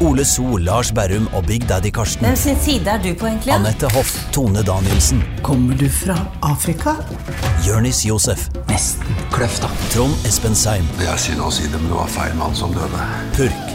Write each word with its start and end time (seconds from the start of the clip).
Ole 0.00 0.24
So, 0.24 0.56
Lars 0.56 0.92
Berrum 0.92 1.28
og 1.32 1.44
Big 1.46 1.68
Daddy 1.68 1.90
Karsten. 1.94 2.26
Hvem 2.26 2.36
sin 2.36 2.56
side 2.60 2.90
er 2.90 2.98
du 3.02 3.14
på, 3.14 3.26
egentlig? 3.26 3.52
Anette 3.54 3.86
Hoff, 3.94 4.16
Tone 4.32 4.62
Danielsen, 4.62 5.22
Kommer 5.42 5.76
du 5.78 5.88
fra 5.88 6.16
Afrika? 6.42 6.96
Jørnis 7.66 8.04
Josef, 8.06 8.48
Nesten. 8.68 9.06
Kløfta. 9.32 9.70
Trond 9.94 10.26
Espen 10.26 10.54
Seim. 10.58 10.86
Det 10.98 11.06
er 11.08 11.20
synd 11.20 11.40
å 11.46 11.50
si 11.54 11.68
det, 11.68 11.78
men 11.78 11.92
det 11.92 11.98
var 11.98 12.10
feil 12.10 12.34
mann 12.38 12.56
som 12.58 12.74
døde. 12.74 13.06
Purk. 13.36 13.70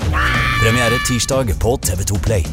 Premiere 0.59 0.99
tirsdag 1.07 1.53
på 1.59 1.77
TV2 1.87 2.19
Play. 2.25 2.43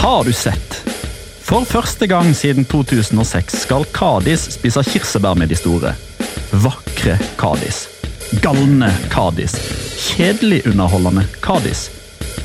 Har 0.00 0.24
du 0.24 0.32
sett? 0.32 0.80
For 1.44 1.66
første 1.68 2.06
gang 2.06 2.30
siden 2.36 2.64
2006 2.64 3.64
skal 3.66 3.84
Kadis 3.92 4.46
spise 4.56 4.84
kirsebær 4.86 5.36
med 5.36 5.50
de 5.52 5.58
store. 5.58 5.92
Vakre 6.64 7.18
Kadis. 7.40 7.84
Galne 8.40 8.92
Kadis. 9.10 9.58
Kjedelig 10.00 10.62
underholdende 10.66 11.26
Kadis. 11.44 11.90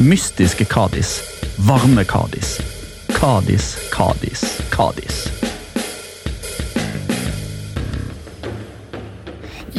Mystiske 0.03 0.65
Kadis. 0.67 1.21
Varme 1.63 2.03
Kadis. 2.03 2.57
Kadis, 3.15 3.77
Kadis, 3.93 4.43
Kadis. 4.73 5.21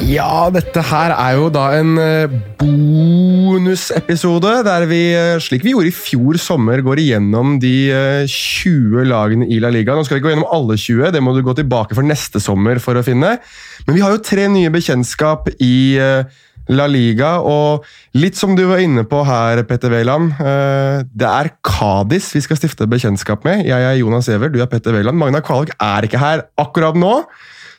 Ja, 0.06 0.48
dette 0.54 0.80
her 0.88 1.12
er 1.12 1.36
jo 1.36 1.50
da 1.52 1.66
en 1.76 1.98
eh, 2.00 2.32
bonusepisode 2.60 4.54
der 4.64 4.86
vi, 4.88 5.12
eh, 5.12 5.36
slik 5.42 5.64
vi 5.66 5.72
gjorde 5.74 5.90
i 5.90 5.94
fjor 5.98 6.40
sommer, 6.40 6.80
går 6.86 6.96
igjennom 7.02 7.60
de 7.60 7.90
eh, 7.92 8.24
20 8.24 9.04
lagene 9.10 9.44
i 9.52 9.60
La 9.60 9.68
Liga. 9.74 9.92
Nå 9.92 10.04
skal 10.08 10.16
vi 10.16 10.24
gå 10.24 10.32
gjennom 10.32 10.48
alle 10.48 10.80
20, 10.80 11.12
det 11.12 11.20
må 11.20 11.36
du 11.36 11.44
gå 11.44 11.52
tilbake 11.60 11.92
for 11.98 12.08
neste 12.08 12.40
sommer 12.40 12.80
for 12.80 12.96
å 12.96 13.04
finne. 13.04 13.36
Men 13.84 13.98
vi 13.98 14.02
har 14.04 14.16
jo 14.16 14.24
tre 14.24 14.48
nye 14.52 14.72
bekjentskap 14.72 15.52
i 15.60 16.00
eh, 16.00 16.24
La 16.68 16.86
Liga, 16.90 17.36
og 17.46 17.84
litt 18.18 18.34
som 18.38 18.56
du 18.58 18.64
var 18.66 18.80
inne 18.82 19.04
på 19.06 19.20
her, 19.26 19.62
Petter 19.68 19.92
Wæland. 19.92 20.32
eh, 20.40 21.02
Det 21.14 21.26
er 21.28 21.50
Kadis 21.62 22.32
vi 22.34 22.40
skal 22.40 22.56
stifte 22.58 22.86
bekjentskap 22.90 23.44
med. 23.44 23.64
Jeg 23.66 23.80
er 23.82 23.98
Jonas 24.00 24.26
Giæver, 24.26 24.50
du 24.50 24.60
er 24.60 24.66
Petter 24.66 24.92
Wæland. 24.92 25.16
Magna 25.16 25.40
Kvalvik 25.40 25.74
er 25.80 26.02
ikke 26.08 26.18
her 26.18 26.42
akkurat 26.58 26.96
nå. 26.96 27.24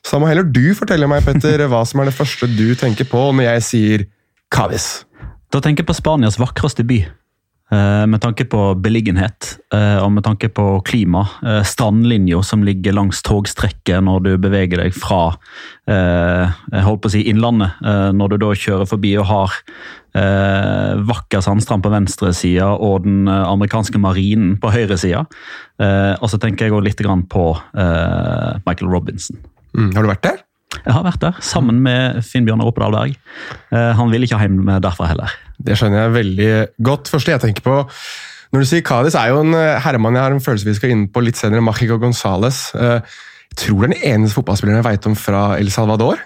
Så 0.05 0.11
da 0.15 0.19
må 0.19 0.27
heller 0.29 0.43
du 0.47 0.73
fortelle 0.73 1.07
meg, 1.09 1.25
Petter, 1.25 1.67
hva 1.67 1.83
som 1.85 1.99
er 1.99 2.05
det 2.05 2.15
første 2.15 2.47
du 2.47 2.75
tenker 2.75 3.03
på 3.09 3.31
når 3.35 3.43
jeg 3.43 3.63
sier 3.67 4.05
Kadis. 4.49 5.03
Da 5.51 5.59
tenker 5.59 5.83
jeg 5.83 5.87
på 5.87 5.95
Spanias 5.97 6.37
vakreste 6.39 6.85
by. 6.87 7.01
Eh, 7.67 8.05
med 8.07 8.21
tanke 8.23 8.45
på 8.47 8.61
beliggenhet 8.79 9.57
eh, 9.75 9.97
og 9.99 10.13
med 10.15 10.23
tanke 10.23 10.47
på 10.47 10.65
klima. 10.87 11.25
Eh, 11.43 11.63
strandlinja 11.67 12.39
som 12.45 12.63
ligger 12.63 12.95
langs 12.95 13.19
togstrekket 13.27 14.05
når 14.07 14.23
du 14.23 14.31
beveger 14.39 14.85
deg 14.85 14.95
fra 14.95 15.35
jeg 15.87 16.83
holdt 16.83 16.99
på 17.03 17.07
å 17.07 17.11
si 17.13 17.21
innlandet. 17.31 17.77
Når 18.19 18.33
du 18.33 18.35
da 18.41 18.49
kjører 18.59 18.89
forbi 18.89 19.13
og 19.21 19.29
har 19.29 19.53
vakker 21.07 21.39
sandstrand 21.45 21.85
på 21.85 21.93
venstre 21.93 22.33
side 22.35 22.65
og 22.67 23.05
den 23.05 23.29
amerikanske 23.31 24.01
marinen 24.03 24.57
på 24.59 24.73
høyre 24.73 24.97
side. 24.99 25.21
Og 25.79 26.27
så 26.27 26.41
tenker 26.43 26.67
jeg 26.67 26.75
òg 26.75 26.83
litt 26.89 26.99
på 27.31 27.45
Michael 28.67 28.91
Robinson. 28.91 29.39
Mm, 29.71 29.93
har 29.95 30.03
du 30.03 30.11
vært 30.11 30.27
der? 30.27 30.43
Jeg 30.87 30.95
har 30.95 31.03
vært 31.03 31.19
der, 31.19 31.39
sammen 31.43 31.81
med 31.83 32.21
Finn 32.23 32.47
Bjørnar 32.47 32.69
Oppedal 32.69 32.93
Berg. 32.95 33.17
Eh, 33.75 33.91
han 33.99 34.11
vil 34.13 34.23
ikke 34.23 34.39
hjem 34.39 34.61
derfra 34.83 35.09
heller. 35.11 35.33
Det 35.59 35.75
skjønner 35.75 36.05
jeg 36.05 36.13
veldig 36.15 36.49
godt. 36.87 37.11
Første 37.11 37.33
jeg 37.33 37.43
tenker 37.43 37.65
på 37.65 37.77
når 38.55 38.63
du 38.63 38.67
sier 38.69 38.83
Cádiz, 38.87 39.17
er 39.19 39.33
jo 39.33 39.41
en 39.43 39.51
eh, 39.59 39.75
herremann 39.83 40.15
jeg 40.15 40.23
har 40.23 40.31
en 40.31 40.43
følelse 40.43 40.69
vi 40.69 40.75
skal 40.77 40.93
inn 40.93 41.07
på 41.11 41.19
litt 41.25 41.35
senere, 41.35 41.59
Machico 41.65 41.97
Gonzales. 41.99 42.69
Eh, 42.79 43.01
Jeg 43.51 43.59
tror 43.65 43.81
det 43.83 43.87
er 43.87 43.93
den 43.97 44.13
eneste 44.13 44.37
fotballspilleren 44.37 44.79
jeg 44.79 44.87
vet 44.87 45.07
om 45.09 45.15
fra 45.19 45.41
El 45.57 45.71
Salvador. 45.73 46.19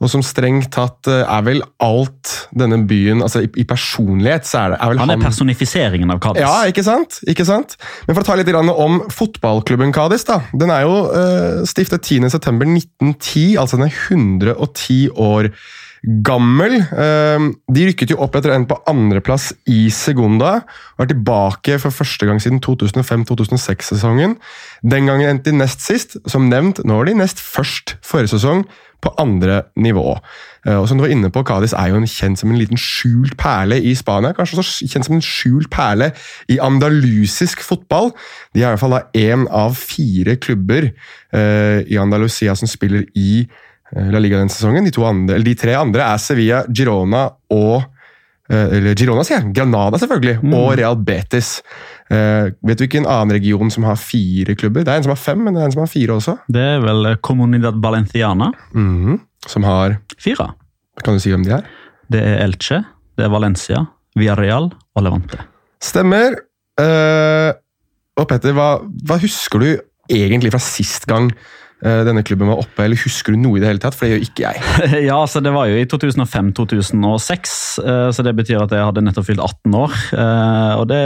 Og 0.00 0.08
som 0.08 0.22
strengt 0.24 0.70
tatt 0.72 1.08
eh, 1.10 1.22
er 1.22 1.42
vel 1.44 1.60
alt 1.84 2.32
denne 2.56 2.78
byen 2.88 3.20
altså 3.24 3.42
I, 3.44 3.50
i 3.60 3.66
personlighet 3.68 4.48
så 4.48 4.62
er 4.62 4.72
det 4.72 4.78
er 4.80 4.92
vel 4.92 5.02
Han 5.02 5.12
er 5.12 5.20
personifiseringen 5.20 6.14
av 6.14 6.22
Cádiz. 6.24 6.40
Ja, 6.44 6.64
ikke 6.70 6.84
sant? 6.86 7.20
ikke 7.28 7.46
sant? 7.48 7.76
Men 8.06 8.16
for 8.16 8.24
å 8.24 8.30
ta 8.30 8.38
litt 8.40 8.48
om 8.50 9.02
fotballklubben 9.12 9.92
Cádiz, 9.96 10.24
da. 10.28 10.40
Den 10.56 10.72
er 10.72 10.86
jo 10.86 10.96
uh, 11.12 11.60
stiftet 11.68 12.08
10.9.1910, 12.08 13.60
altså 13.60 13.78
den 13.78 13.90
er 13.90 14.00
110 14.08 15.12
år 15.20 15.50
gammel. 16.02 16.78
Eh, 16.80 17.46
de 17.72 17.86
rykket 17.88 18.14
jo 18.14 18.20
opp 18.24 18.36
etter 18.36 18.50
å 18.50 18.54
ha 18.54 18.60
endt 18.60 18.70
på 18.70 18.80
andreplass 18.90 19.50
i 19.68 19.88
Segunda. 19.94 20.62
og 20.98 21.04
er 21.04 21.12
tilbake 21.14 21.78
for 21.78 21.90
første 21.90 22.26
gang 22.26 22.40
siden 22.40 22.60
2005-2006-sesongen. 22.60 24.36
Den 24.82 25.06
gangen 25.06 25.28
endte 25.28 25.50
de 25.50 25.56
nest 25.56 25.80
sist. 25.80 26.16
Som 26.26 26.48
nevnt, 26.48 26.84
nå 26.84 26.96
var 26.96 27.04
de 27.04 27.14
nest 27.14 27.40
først 27.40 27.96
forrige 28.02 28.36
sesong, 28.36 28.64
på 29.00 29.14
andre 29.18 29.62
nivå. 29.76 30.18
Eh, 30.66 30.76
Og 30.76 30.88
som 30.88 30.98
du 30.98 31.02
var 31.02 31.12
inne 31.12 31.30
på, 31.30 31.42
Cádiz 31.42 31.72
er 31.72 31.88
jo 31.88 31.96
en 31.96 32.06
kjent 32.06 32.38
som 32.38 32.50
en 32.50 32.58
liten 32.58 32.76
skjult 32.76 33.36
perle 33.40 33.80
i 33.80 33.94
Spania. 33.94 34.32
Kanskje 34.32 34.58
også 34.60 34.88
kjent 34.88 35.06
som 35.06 35.16
en 35.16 35.24
skjult 35.24 35.70
perle 35.70 36.12
i 36.48 36.58
andalusisk 36.60 37.62
fotball. 37.64 38.12
De 38.54 38.60
er 38.60 38.68
i 38.68 38.70
hvert 38.74 38.80
fall 38.80 38.98
da 38.98 39.02
én 39.16 39.46
av 39.48 39.74
fire 39.74 40.36
klubber 40.36 40.92
eh, 41.32 41.80
i 41.88 41.96
Andalusia 41.96 42.54
som 42.54 42.68
spiller 42.68 43.06
i 43.16 43.46
eh, 43.46 43.69
La 43.96 44.20
Liga 44.22 44.38
denne 44.38 44.52
sesongen. 44.52 44.86
De, 44.86 44.92
andre, 45.04 45.38
de 45.42 45.54
tre 45.58 45.74
andre 45.78 46.04
er 46.06 46.20
Sevilla, 46.22 46.60
Girona 46.68 47.24
og 47.54 47.80
eh, 48.50 48.76
eller 48.78 48.98
Girona, 48.98 49.24
sier 49.26 49.40
jeg. 49.40 49.54
Granada, 49.56 49.98
selvfølgelig. 49.98 50.38
Og 50.46 50.68
Real 50.78 50.98
Betis. 50.98 51.58
Uh, 52.10 52.50
vet 52.66 52.80
du 52.80 52.88
ikke 52.88 52.98
en 52.98 53.06
annen 53.06 53.36
region 53.36 53.70
som 53.70 53.84
har 53.86 53.98
fire 53.98 54.56
klubber? 54.58 54.82
Det 54.82 54.90
er 54.90 54.98
en 54.98 55.04
som 55.06 55.14
har 55.14 55.20
fem, 55.22 55.42
men 55.46 55.54
det 55.54 55.62
er 55.62 55.68
en 55.68 55.74
som 55.76 55.84
har 55.84 55.90
fire 55.92 56.16
også. 56.16 56.36
Det 56.50 56.64
er 56.76 56.80
vel 56.82 57.12
Comunidad 57.22 57.78
Valenciana. 57.82 58.50
Mhm. 58.74 59.20
Som 59.48 59.64
har 59.64 59.96
Fire. 60.20 60.50
Kan 61.00 61.16
du 61.16 61.22
si 61.22 61.30
hvem 61.32 61.46
de 61.46 61.54
er? 61.56 61.68
Det 62.12 62.20
er 62.20 62.42
Elche, 62.44 62.82
det 63.16 63.24
er 63.24 63.30
Valencia, 63.32 63.86
Villarreal 64.18 64.68
og 64.68 65.06
Levante. 65.06 65.38
Stemmer. 65.80 66.34
Uh, 66.80 67.54
og 68.20 68.26
Petter, 68.28 68.52
hva, 68.56 68.74
hva 69.06 69.16
husker 69.22 69.62
du 69.62 69.70
egentlig 70.10 70.50
fra 70.52 70.60
sist 70.62 71.06
gang 71.08 71.30
eh, 71.30 71.38
denne 71.80 72.22
klubben 72.26 72.48
var 72.50 72.60
oppe, 72.62 72.84
eller 72.84 72.98
husker 73.00 73.32
du 73.34 73.40
noe 73.40 73.56
i 73.58 73.62
det 73.62 73.70
hele 73.70 73.80
tatt? 73.82 73.96
For 73.96 74.06
det 74.06 74.18
gjør 74.18 74.26
ikke 74.28 74.44
jeg. 74.48 75.04
Ja, 75.10 75.18
så 75.30 75.40
det 75.44 75.52
var 75.54 75.68
jo 75.70 75.78
i 75.80 75.86
2005-2006, 75.88 77.54
eh, 77.84 78.10
så 78.14 78.24
det 78.26 78.34
betyr 78.38 78.60
at 78.64 78.72
jeg 78.74 78.84
hadde 78.84 79.02
nettopp 79.04 79.26
fylt 79.30 79.42
18 79.42 79.76
år. 79.78 79.94
eh, 80.12 80.72
Og 80.80 80.86
det 80.90 81.00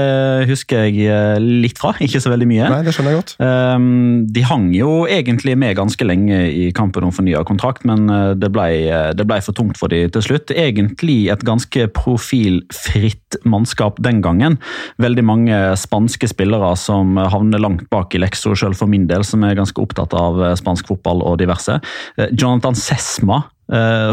husker 0.50 0.86
jeg 0.88 1.06
eh, 1.10 1.38
litt 1.42 1.78
fra, 1.80 1.94
ikke 2.04 2.20
så 2.22 2.32
veldig 2.32 2.48
mye. 2.50 2.68
Nei, 2.72 2.80
det 2.86 2.94
skjønner 2.96 3.14
jeg 3.14 3.20
godt. 3.22 3.34
Um, 3.40 4.26
De 4.34 4.44
hang 4.46 4.68
jo 4.74 5.04
egentlig 5.10 5.56
med 5.60 5.76
ganske 5.78 6.06
lenge 6.06 6.40
i 6.50 6.68
kampen 6.76 7.06
om 7.06 7.14
fornya 7.14 7.44
kontrakt, 7.46 7.84
men 7.88 8.08
eh, 8.10 8.32
det 8.38 8.50
ble, 8.54 8.68
det 9.16 9.26
ble 9.28 9.40
for 9.44 9.56
tungt 9.56 9.78
for 9.80 9.92
de 9.92 10.04
til 10.14 10.26
slutt. 10.26 10.52
Egentlig 10.54 11.28
et 11.32 11.44
ganske 11.46 11.86
profilfritt 11.94 13.38
mannskap 13.48 13.98
den 14.04 14.20
gangen. 14.24 14.58
Veldig 15.02 15.24
mange 15.26 15.60
spanske 15.80 16.28
spillere 16.30 16.74
som 16.80 17.16
havner 17.18 17.62
langt 17.62 17.86
bak 17.92 18.14
i 18.14 18.22
leksa, 18.22 18.54
sjøl 18.58 18.74
for 18.76 18.90
min 18.90 19.06
del, 19.10 19.24
som 19.26 19.44
er 19.46 19.56
ganske 19.58 19.80
opptatt 19.82 20.14
av 20.18 20.40
eh, 20.42 20.54
spansk 20.64 20.90
fotball 20.90 21.22
og 21.24 21.38
diverse. 21.42 21.78
Eh, 22.18 22.32
Jonathan 22.32 22.74
Sesma 22.78 23.44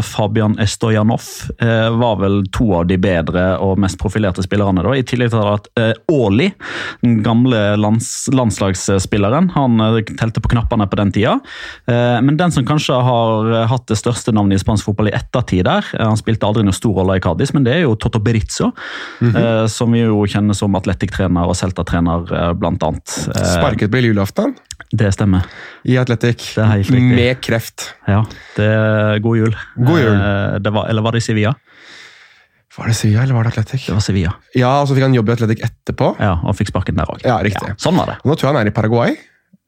Fabian 0.02 0.54
Estojanov 0.62 1.22
eh, 1.60 1.88
var 1.98 2.16
vel 2.22 2.38
to 2.52 2.70
av 2.78 2.86
de 2.88 2.96
bedre 3.00 3.42
og 3.60 3.78
mest 3.82 3.98
profilerte 4.00 4.42
spillerne. 4.44 4.82
da, 4.84 4.94
I 4.96 5.04
tillegg 5.06 5.32
til 5.34 5.42
at 5.50 5.68
eh, 5.78 5.92
Aali, 6.08 6.48
den 7.02 7.18
gamle 7.24 7.60
lands, 7.76 8.08
landslagsspilleren, 8.32 9.50
han 9.56 9.84
eh, 9.84 10.00
telte 10.18 10.40
på 10.42 10.52
knappene 10.54 10.88
på 10.88 10.98
den 11.00 11.12
tida. 11.12 11.36
Eh, 11.86 12.18
men 12.24 12.38
den 12.40 12.54
som 12.54 12.66
kanskje 12.68 12.96
har 13.04 13.52
eh, 13.52 13.68
hatt 13.70 13.86
det 13.92 14.00
største 14.00 14.32
navnet 14.32 14.60
i 14.60 14.64
spansk 14.64 14.88
fotball 14.88 15.12
i 15.12 15.16
ettertid 15.16 15.66
der, 15.68 15.84
eh, 15.98 16.06
han 16.06 16.20
spilte 16.20 16.48
aldri 16.48 16.64
noen 16.66 16.76
stor 16.76 16.96
rolle 17.02 17.18
i 17.20 17.24
Cádiz, 17.24 17.52
men 17.52 17.68
det 17.68 17.76
er 17.76 17.84
jo 17.84 17.96
Toto 18.00 18.22
Berizzo, 18.22 18.72
eh, 19.22 19.66
som 19.70 19.92
vi 19.92 20.04
jo 20.06 20.24
kjenner 20.24 20.56
som 20.56 20.74
Atletic-trener 20.80 21.48
og 21.48 21.58
Celta-trener, 21.58 22.24
eh, 22.32 22.52
blant 22.56 22.82
annet. 22.88 23.18
Eh, 23.36 23.48
Sparket 23.56 23.92
på 23.92 24.00
julaften 24.02 24.56
det 24.92 25.08
stemmer. 25.14 25.46
i 25.88 25.96
Atletic. 25.96 26.52
Riktig. 26.58 27.00
Med 27.00 27.40
kreft. 27.40 27.94
Ja, 28.06 28.24
det 28.58 28.66
er 28.66 29.22
god 29.42 29.48
jul. 29.50 29.58
God 29.90 30.00
jul. 30.04 30.14
Eh, 30.14 30.58
Det 30.62 30.72
var, 30.78 30.88
eller 30.92 31.02
var 31.02 31.12
det 31.18 31.22
i 31.24 31.26
Sevilla? 31.26 31.54
Var 32.78 32.88
det 32.88 32.94
Sevilla 32.96 33.22
eller 33.26 33.34
var 33.36 33.44
det 33.44 33.52
Atletic? 33.52 33.84
Det 33.86 33.92
var 33.92 34.00
Sevilla. 34.00 34.30
Ja, 34.56 34.70
og 34.80 34.88
så 34.88 34.94
fikk 34.96 35.04
han 35.04 35.14
jobb 35.18 35.28
i 35.28 35.34
Atletic 35.34 35.60
etterpå. 35.66 36.14
Ja, 36.22 36.38
og 36.40 36.56
fikk 36.56 36.70
sparken 36.72 36.96
der 36.96 37.10
òg. 37.12 37.20
Ja, 37.26 37.36
riktig. 37.44 37.74
sånn 37.82 37.98
var 38.00 38.06
det. 38.14 38.16
Og 38.22 38.30
Nå 38.32 38.38
tror 38.38 38.48
jeg 38.48 38.56
han 38.56 38.62
er 38.66 38.70
i 38.72 38.74
Paraguay. 38.78 39.18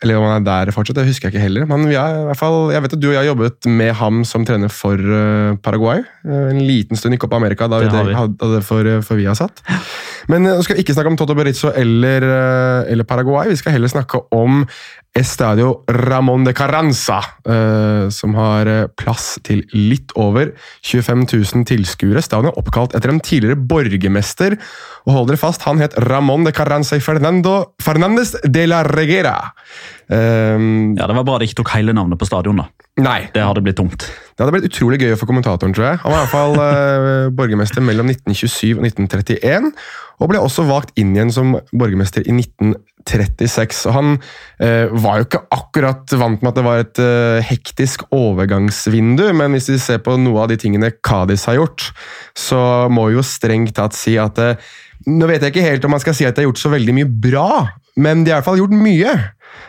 Eller 0.02 0.16
om 0.18 0.24
han 0.26 0.42
er 0.42 0.64
der 0.66 0.72
fortsatt, 0.74 0.96
det 0.98 1.04
husker 1.06 1.28
jeg 1.28 1.34
ikke 1.36 1.42
heller. 1.44 1.66
Men 1.70 1.84
vi 1.88 1.94
er, 1.96 2.32
fall, 2.36 2.72
jeg 2.74 2.82
vet 2.82 2.92
at 2.96 3.00
du 3.00 3.06
og 3.08 3.12
jeg 3.14 3.20
har 3.22 3.28
jobbet 3.28 3.68
med 3.70 3.92
ham 4.00 4.24
som 4.26 4.44
trener 4.44 4.68
for 4.72 4.98
eh, 4.98 5.54
Paraguay. 5.64 6.02
eh, 6.26 6.48
en 6.50 6.58
liten 6.66 6.96
stund 6.98 7.14
i 7.14 7.18
Amerika, 7.36 7.68
da 7.68 7.78
Det 7.80 7.92
vi 7.92 8.08
vi. 8.10 8.14
hadde 8.18 8.50
det 8.56 8.64
for, 8.64 8.84
eh, 8.84 9.00
for 9.00 9.16
vi 9.16 9.24
har 9.28 9.34
satt. 9.38 9.62
Men 10.28 10.42
nå 10.44 10.62
skal 10.64 10.76
vi 10.76 10.82
ikke 10.82 10.94
snakke 10.96 11.12
om 11.12 11.16
Toto 11.16 11.34
Berizzo 11.34 11.70
eller, 11.76 12.24
eller 12.88 13.04
Paraguay. 13.04 13.48
Vi 13.48 13.56
skal 13.56 13.72
heller 13.72 13.88
snakke 13.88 14.20
om 14.32 14.66
Estadio 15.14 15.84
Ramón 15.86 16.42
de 16.44 16.52
Carranza, 16.52 17.20
eh, 17.46 18.08
som 18.10 18.34
har 18.34 18.66
eh, 18.66 18.86
plass 18.98 19.36
til 19.46 19.62
litt 19.70 20.10
over 20.18 20.50
25 20.82 21.22
000 21.30 21.64
tilskuere. 21.70 22.22
Stadion 22.24 22.50
er 22.50 22.58
oppkalt 22.58 22.96
etter 22.98 23.12
en 23.12 23.22
tidligere 23.22 23.54
borgermester. 23.54 24.56
Og 25.06 25.12
hold 25.14 25.30
dere 25.30 25.38
fast, 25.38 25.62
han 25.68 25.78
het 25.78 25.94
Ramón 26.08 26.42
de 26.48 26.52
Carranza 26.52 26.98
y 26.98 27.00
Fernando 27.00 27.74
Fernández 27.78 28.34
de 28.42 28.66
la 28.66 28.82
Reguera. 28.82 29.36
Um, 30.08 30.96
Ja, 30.98 31.06
Det 31.06 31.14
var 31.16 31.24
bra 31.24 31.38
de 31.38 31.46
ikke 31.46 31.62
tok 31.62 31.70
hele 31.76 31.94
navnet 31.94 32.18
på 32.18 32.26
stadion. 32.26 32.56
da. 32.56 32.66
nei, 32.98 33.30
Det 33.32 33.42
hadde 33.42 33.62
blitt 33.62 33.76
tungt. 33.76 34.10
Det 34.34 34.42
hadde 34.42 34.54
blitt 34.56 34.66
utrolig 34.66 34.98
gøy 34.98 35.12
for 35.14 35.30
kommentatoren, 35.30 35.74
tror 35.76 35.86
jeg. 35.86 35.98
Han 36.02 36.10
var 36.10 36.16
i 36.18 36.22
hvert 36.24 36.32
fall 36.32 36.56
eh, 36.58 37.26
borgermester 37.38 37.84
mellom 37.86 38.08
1927 38.10 38.80
og 38.80 38.86
1931, 38.88 39.68
og 40.18 40.30
ble 40.30 40.40
også 40.42 40.64
valgt 40.66 40.90
inn 40.98 41.12
igjen 41.14 41.30
som 41.34 41.52
borgermester 41.70 42.26
i 42.26 42.34
1936. 42.34 43.84
Og 43.86 43.94
han 43.94 44.10
eh, 44.58 44.90
var 44.90 45.20
jo 45.20 45.28
ikke 45.28 45.42
akkurat 45.54 46.16
vant 46.18 46.42
med 46.42 46.50
at 46.50 46.58
det 46.58 46.66
var 46.66 46.82
et 46.82 47.02
eh, 47.04 47.46
hektisk 47.46 48.08
overgangsvindu, 48.14 49.28
men 49.38 49.54
hvis 49.54 49.70
vi 49.70 49.78
ser 49.82 50.02
på 50.02 50.18
noe 50.18 50.42
av 50.42 50.50
de 50.50 50.58
tingene 50.58 50.90
Kadis 50.98 51.46
har 51.50 51.60
gjort, 51.60 51.92
så 52.34 52.90
må 52.90 53.06
vi 53.12 53.20
jo 53.20 53.26
strengt 53.26 53.76
tatt 53.78 53.94
si 53.98 54.18
at 54.20 54.42
eh, 54.42 54.72
Nå 55.04 55.26
vet 55.28 55.42
jeg 55.42 55.52
ikke 55.52 55.64
helt 55.66 55.82
om 55.84 55.92
man 55.92 56.00
skal 56.00 56.14
si 56.16 56.24
at 56.24 56.32
de 56.32 56.40
har 56.40 56.46
gjort 56.46 56.62
så 56.62 56.70
veldig 56.72 56.92
mye 56.96 57.08
bra, 57.26 57.48
men 57.96 58.24
de 58.24 58.32
har 58.32 58.38
i 58.38 58.42
hvert 58.42 58.50
fall 58.50 58.62
gjort 58.62 58.76
mye. 58.76 59.14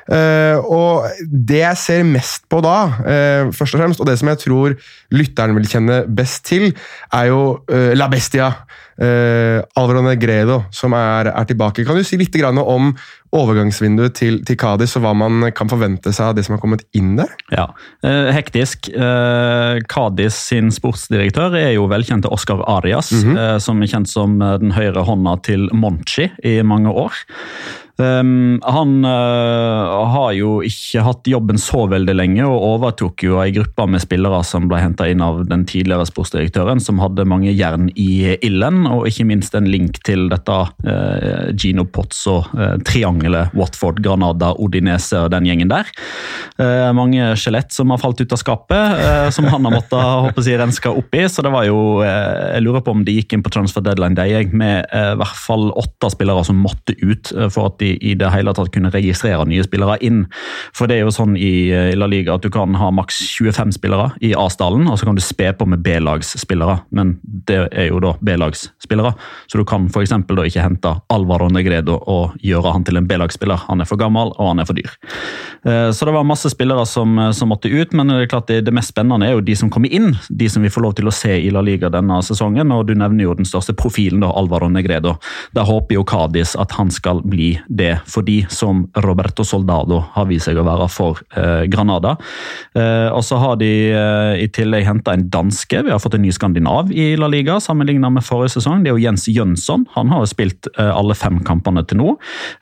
Uh, 0.06 0.62
og 0.70 1.22
det 1.26 1.64
jeg 1.64 1.82
ser 1.82 2.04
mest 2.06 2.46
på 2.50 2.60
da, 2.62 2.78
uh, 3.02 3.54
først 3.54 3.78
og 3.78 3.82
fremst, 3.82 4.02
og 4.02 4.10
det 4.10 4.18
som 4.22 4.30
jeg 4.32 4.42
tror 4.44 4.76
lytteren 5.16 5.58
vil 5.58 5.70
kjenne 5.70 6.04
best 6.06 6.46
til, 6.46 6.72
er 7.14 7.32
jo 7.32 7.42
uh, 7.72 7.92
La 7.98 8.10
Bestia. 8.12 8.52
Uh, 8.96 9.60
Alvaro 9.76 10.00
Negredo, 10.06 10.62
som 10.72 10.94
er, 10.96 11.28
er 11.28 11.48
tilbake. 11.50 11.84
Kan 11.84 11.98
du 12.00 12.06
si 12.08 12.16
litt 12.16 12.32
grann 12.32 12.62
om 12.62 12.94
overgangsvinduet 13.36 14.16
til, 14.16 14.38
til 14.48 14.56
Kadis 14.56 14.96
og 14.96 15.04
hva 15.04 15.12
man 15.20 15.50
kan 15.52 15.68
forvente 15.68 16.14
seg 16.16 16.30
av 16.30 16.38
det 16.38 16.46
som 16.48 16.56
har 16.56 16.62
kommet 16.62 16.86
inn 16.96 17.18
der? 17.20 17.34
Ja, 17.52 17.66
Hektisk. 18.32 18.88
Kadis 19.92 20.38
sin 20.40 20.72
sportsdirektør 20.72 21.58
er 21.60 21.74
jo 21.76 21.90
velkjente 21.92 22.32
Oscar 22.32 22.64
Arias, 22.72 23.12
eh, 23.12 23.58
som 23.60 23.84
er 23.84 23.92
kjent 23.92 24.08
som 24.08 24.40
den 24.40 24.72
høyre 24.78 25.04
hånda 25.04 25.42
til 25.44 25.68
Monchi 25.76 26.30
i 26.48 26.62
mange 26.64 26.96
år. 26.96 27.20
Um, 27.96 28.60
han 28.66 29.06
uh, 29.08 30.04
har 30.12 30.34
jo 30.36 30.58
ikke 30.68 31.04
hatt 31.06 31.30
jobben 31.32 31.60
så 31.62 31.86
veldig 31.92 32.16
lenge, 32.18 32.44
og 32.44 32.66
overtok 32.76 33.24
jo 33.24 33.40
ei 33.44 33.54
gruppe 33.56 33.88
med 33.88 34.04
spillere 34.04 34.42
som 34.48 34.68
ble 34.72 34.82
henta 34.84 35.08
inn 35.08 35.24
av 35.24 35.44
den 35.48 35.64
tidligere 35.70 36.08
sportsdirektøren, 36.10 36.84
som 36.84 37.00
hadde 37.04 37.28
mange 37.30 37.54
jern 37.56 37.88
i 37.96 38.36
ilden, 38.36 38.84
og 38.90 39.08
ikke 39.10 39.28
minst 39.30 39.56
en 39.56 39.70
link 39.72 40.02
til 40.08 40.28
dette 40.34 40.60
uh, 40.88 41.52
Gino 41.56 41.88
Pozzo, 41.88 42.42
uh, 42.56 42.76
triangelet 42.86 43.56
Watford, 43.56 44.02
Granada, 44.04 44.52
Odinese 44.60 45.26
og 45.26 45.32
den 45.34 45.48
gjengen 45.48 45.72
der. 45.72 45.90
Eh, 46.56 46.90
mange 46.96 47.34
skjelett 47.40 47.74
som 47.76 47.92
har 47.92 48.00
falt 48.00 48.22
ut 48.22 48.32
av 48.32 48.40
skapet, 48.40 49.00
eh, 49.06 49.30
som 49.36 49.48
han 49.52 49.66
har 49.68 49.74
måttet 49.74 50.00
håper 50.00 50.46
jeg, 50.48 50.60
renske 50.62 50.92
opp 51.02 51.18
i. 51.18 51.26
Så 51.32 51.44
det 51.44 51.52
var 51.52 51.68
jo 51.68 52.02
eh, 52.06 52.56
Jeg 52.56 52.64
lurer 52.64 52.84
på 52.86 52.94
om 52.96 53.04
de 53.08 53.18
gikk 53.18 53.36
inn 53.36 53.44
på 53.44 53.52
transfer 53.52 53.84
deadline 53.84 54.16
day 54.16 54.48
med 54.52 54.86
eh, 54.88 55.12
i 55.16 55.20
hvert 55.20 55.42
fall 55.42 55.68
åtte 55.76 56.12
spillere 56.14 56.46
som 56.48 56.62
måtte 56.64 56.96
ut 57.02 57.34
eh, 57.36 57.50
for 57.52 57.72
at 57.72 57.80
de 57.84 57.85
i 58.02 58.16
det 58.18 58.32
hele 58.34 58.54
tatt 58.56 58.72
kunne 58.74 58.92
registrere 58.94 59.46
nye 59.50 59.64
spillere 59.66 59.98
inn. 60.06 60.26
For 60.76 60.90
det 60.90 60.98
er 60.98 61.06
jo 61.06 61.14
sånn 61.16 61.36
i, 61.38 61.70
eh, 61.72 61.94
La 61.96 62.08
Liga 62.12 62.36
at 62.36 62.46
du 62.46 62.50
kan 62.54 62.74
ha 62.80 62.92
maks 62.92 63.22
25 63.38 63.76
spillere 63.78 64.12
i 64.22 64.34
A-stallen, 64.34 64.88
og 64.90 64.98
så 65.00 65.06
kan 65.10 65.16
du 65.16 65.24
spe 65.24 65.52
på 65.54 65.68
med 65.68 65.84
B-lagsspillere. 65.86 66.82
Men 66.92 67.18
det 67.24 67.70
er 67.72 67.90
jo 67.90 68.00
da 68.04 68.16
B-lagsspillere, 68.22 69.14
så 69.48 69.58
du 69.58 69.66
kan 69.66 69.88
f.eks. 69.90 70.10
da 70.10 70.44
ikke 70.48 70.64
hente 70.64 70.96
Alvaro 71.14 71.50
Negredo 71.50 72.00
og 72.08 72.36
gjøre 72.44 72.74
han 72.74 72.84
til 72.84 72.98
en 72.98 73.08
B-lagsspiller. 73.08 73.66
Han 73.70 73.82
er 73.82 73.90
for 73.90 73.98
gammel, 74.02 74.34
og 74.38 74.48
han 74.54 74.60
er 74.60 74.66
for 74.66 74.74
dyr. 74.78 74.92
Eh, 75.66 75.92
Så 75.92 76.06
det 76.06 76.14
var 76.14 76.24
masse 76.24 76.50
spillere 76.50 76.86
som, 76.86 77.18
eh, 77.20 77.32
som 77.32 77.50
måtte 77.50 77.70
ut, 77.72 77.94
men 77.94 78.08
det 78.08 78.16
er 78.24 78.28
klart 78.28 78.48
det, 78.48 78.66
det 78.66 78.74
mest 78.74 78.94
spennende 78.94 79.26
er 79.26 79.34
jo 79.34 79.42
de 79.42 79.56
som 79.56 79.70
kommer 79.70 79.92
inn. 79.92 80.18
De 80.30 80.50
som 80.50 80.62
vi 80.62 80.70
får 80.70 80.82
lov 80.82 80.96
til 80.96 81.06
å 81.06 81.14
se 81.14 81.34
i 81.42 81.50
La 81.50 81.62
Liga 81.62 81.90
denne 81.90 82.22
sesongen. 82.24 82.72
og 82.72 82.88
Du 82.88 82.94
nevner 82.96 83.24
jo 83.24 83.34
den 83.34 83.46
største 83.46 83.74
profilen, 83.74 84.22
da, 84.22 84.32
Alvaro 84.32 84.70
Negredo. 84.70 85.18
Der 85.54 85.64
håper 85.64 85.96
jo 85.96 86.04
Cádiz 86.04 86.56
at 86.60 86.72
han 86.72 86.90
skal 86.90 87.22
bli 87.22 87.60
det, 87.78 87.92
fordi 88.10 88.42
som 88.52 88.86
Roberto 89.04 89.46
Soldado 89.48 90.02
har 90.16 90.28
vist 90.30 90.48
seg 90.48 90.60
å 90.60 90.66
være 90.66 90.88
for 90.92 91.22
eh, 91.38 91.66
Granada. 91.72 92.16
Eh, 92.76 93.10
og 93.12 93.24
så 93.26 93.40
har 93.42 93.58
de 93.62 93.72
eh, 93.92 94.44
i 94.44 94.50
tillegg 94.54 94.88
henta 94.88 95.16
en 95.16 95.28
danske. 95.32 95.84
Vi 95.86 95.94
har 95.94 96.02
fått 96.02 96.18
en 96.18 96.26
ny 96.26 96.32
skandinav 96.36 96.92
i 96.96 97.14
La 97.20 97.30
Liga, 97.32 97.60
sammenlignet 97.64 98.16
med 98.16 98.26
forrige 98.26 98.56
sesong. 98.58 98.84
Det 98.84 98.92
er 98.92 98.98
jo 98.98 99.06
Jens 99.06 99.28
Jønsson. 99.32 99.86
Han 99.96 100.14
har 100.14 100.24
jo 100.24 100.32
spilt 100.32 100.70
eh, 100.76 100.92
alle 100.92 101.18
fem 101.18 101.42
kampene 101.46 101.86
til 101.88 102.02
nå. 102.02 102.16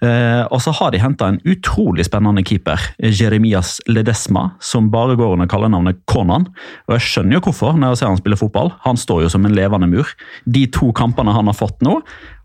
Eh, 0.05 0.43
og 0.49 0.61
så 0.63 0.73
har 0.79 0.93
de 0.93 1.01
henta 1.03 1.31
en 1.31 1.41
utrolig 1.49 2.07
spennende 2.07 2.45
keeper, 2.47 2.81
Jeremias 2.99 3.77
Ledesma, 3.89 4.49
som 4.63 4.91
bare 4.93 5.17
går 5.19 5.37
under 5.37 5.49
kallenavnet 5.51 6.01
Konan. 6.09 6.49
Og 6.87 6.97
jeg 6.97 7.07
skjønner 7.07 7.37
jo 7.37 7.45
hvorfor, 7.47 7.77
når 7.77 7.93
jeg 7.93 8.03
ser 8.03 8.11
han 8.11 8.21
spille 8.21 8.39
fotball. 8.39 8.73
Han 8.87 8.99
står 8.99 9.25
jo 9.25 9.33
som 9.33 9.45
en 9.47 9.55
levende 9.55 9.89
mur. 9.91 10.09
De 10.45 10.65
to 10.73 10.91
kampene 10.95 11.33
han 11.35 11.49
har 11.49 11.57
fått 11.57 11.83
nå, 11.85 11.99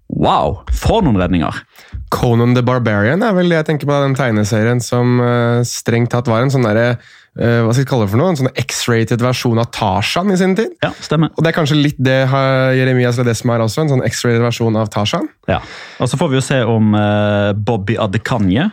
wow! 0.08 0.62
For 0.74 1.04
noen 1.04 1.18
redninger! 1.20 1.62
Conan 2.12 2.54
the 2.56 2.62
Barbarian 2.64 3.22
er 3.24 3.34
vel 3.36 3.50
det 3.52 3.58
jeg 3.58 3.68
tenker 3.68 3.88
på 3.90 3.96
den 4.00 4.16
tegneserien 4.16 4.80
som 4.80 5.18
uh, 5.20 5.60
strengt 5.66 6.12
tatt 6.14 6.28
var 6.30 6.40
en 6.40 6.52
sånn 6.52 6.64
derre 6.64 6.94
uh, 6.96 7.66
Hva 7.66 7.74
skal 7.74 7.82
jeg 7.82 7.90
kalle 7.90 8.06
det 8.06 8.12
for 8.14 8.20
noe? 8.22 8.32
En 8.32 8.40
sånn 8.40 8.60
X-rated 8.64 9.24
versjon 9.24 9.60
av 9.60 9.68
Tarzan 9.76 10.32
i 10.32 10.38
sin 10.40 10.56
tid. 10.58 10.72
Ja, 10.84 10.90
stemmer. 11.04 11.34
Og 11.36 11.44
det 11.44 11.52
er 11.52 11.58
kanskje 11.58 11.78
litt 11.78 12.00
det 12.00 12.22
har 12.32 12.72
Jeremias 12.78 13.20
Ledesma 13.20 13.58
er 13.58 13.66
også, 13.66 13.84
en 13.84 13.92
sånn 13.92 14.04
X-rated 14.08 14.44
versjon 14.44 14.78
av 14.80 14.88
Tarzan. 14.94 15.28
Ja. 15.50 15.60
Og 16.00 16.10
så 16.10 16.20
får 16.20 16.32
vi 16.32 16.40
jo 16.40 16.44
se 16.48 16.62
om 16.64 16.96
uh, 16.96 17.52
Bobby 17.52 17.98
Adekanye, 18.00 18.70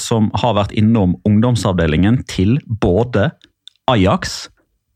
som 0.00 0.28
har 0.38 0.54
vært 0.56 0.72
innom 0.78 1.16
ungdomsavdelingen 1.26 2.20
til 2.30 2.56
både 2.82 3.28
Ajax, 3.90 4.44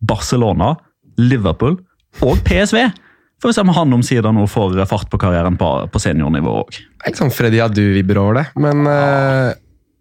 Barcelona, 0.05 0.75
Liverpool 1.19 1.77
og 2.23 2.39
PSV. 2.47 2.87
Får 3.45 3.51
vi 3.51 3.55
se 3.59 3.61
om 3.61 3.71
han 3.77 3.93
omsider 3.93 4.33
nå 4.33 4.47
får 4.49 4.79
fart 4.89 5.11
på 5.13 5.19
karrieren 5.21 5.59
på, 5.61 5.67
på 5.93 6.01
seniornivå 6.01 6.53
òg. 6.63 6.79
Ikke 7.05 7.19
sånn 7.19 7.33
Freddy 7.35 7.59
Adu-vibber 7.61 8.17
over 8.17 8.39
det, 8.39 8.45
men 8.57 8.87
uh, 8.89 9.51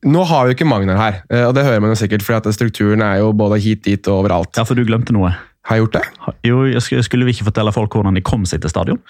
nå 0.08 0.22
har 0.30 0.46
vi 0.46 0.54
jo 0.54 0.56
ikke 0.56 0.68
Magnar 0.72 0.96
her. 0.96 1.18
Uh, 1.28 1.50
og 1.50 1.58
det 1.58 1.66
hører 1.68 1.84
man 1.84 1.92
jo 1.92 1.98
sikkert, 2.00 2.24
for 2.24 2.56
strukturen 2.56 3.04
er 3.04 3.18
jo 3.20 3.34
både 3.36 3.60
hit, 3.60 3.82
dit 3.84 4.08
og 4.08 4.22
overalt. 4.22 4.54
Ja, 4.56 4.64
for 4.64 4.80
du 4.80 4.88
glemte 4.88 5.12
noe. 5.12 5.34
Har 5.68 5.76
jeg 5.76 5.84
gjort 5.84 5.98
det? 5.98 6.06
Jo, 6.48 6.62
skulle 7.04 7.28
vi 7.28 7.36
ikke 7.36 7.50
fortelle 7.50 7.76
folk 7.76 8.00
hvordan 8.00 8.16
de 8.16 8.24
kom 8.24 8.48
seg 8.48 8.64
til 8.64 8.72
stadion? 8.72 9.04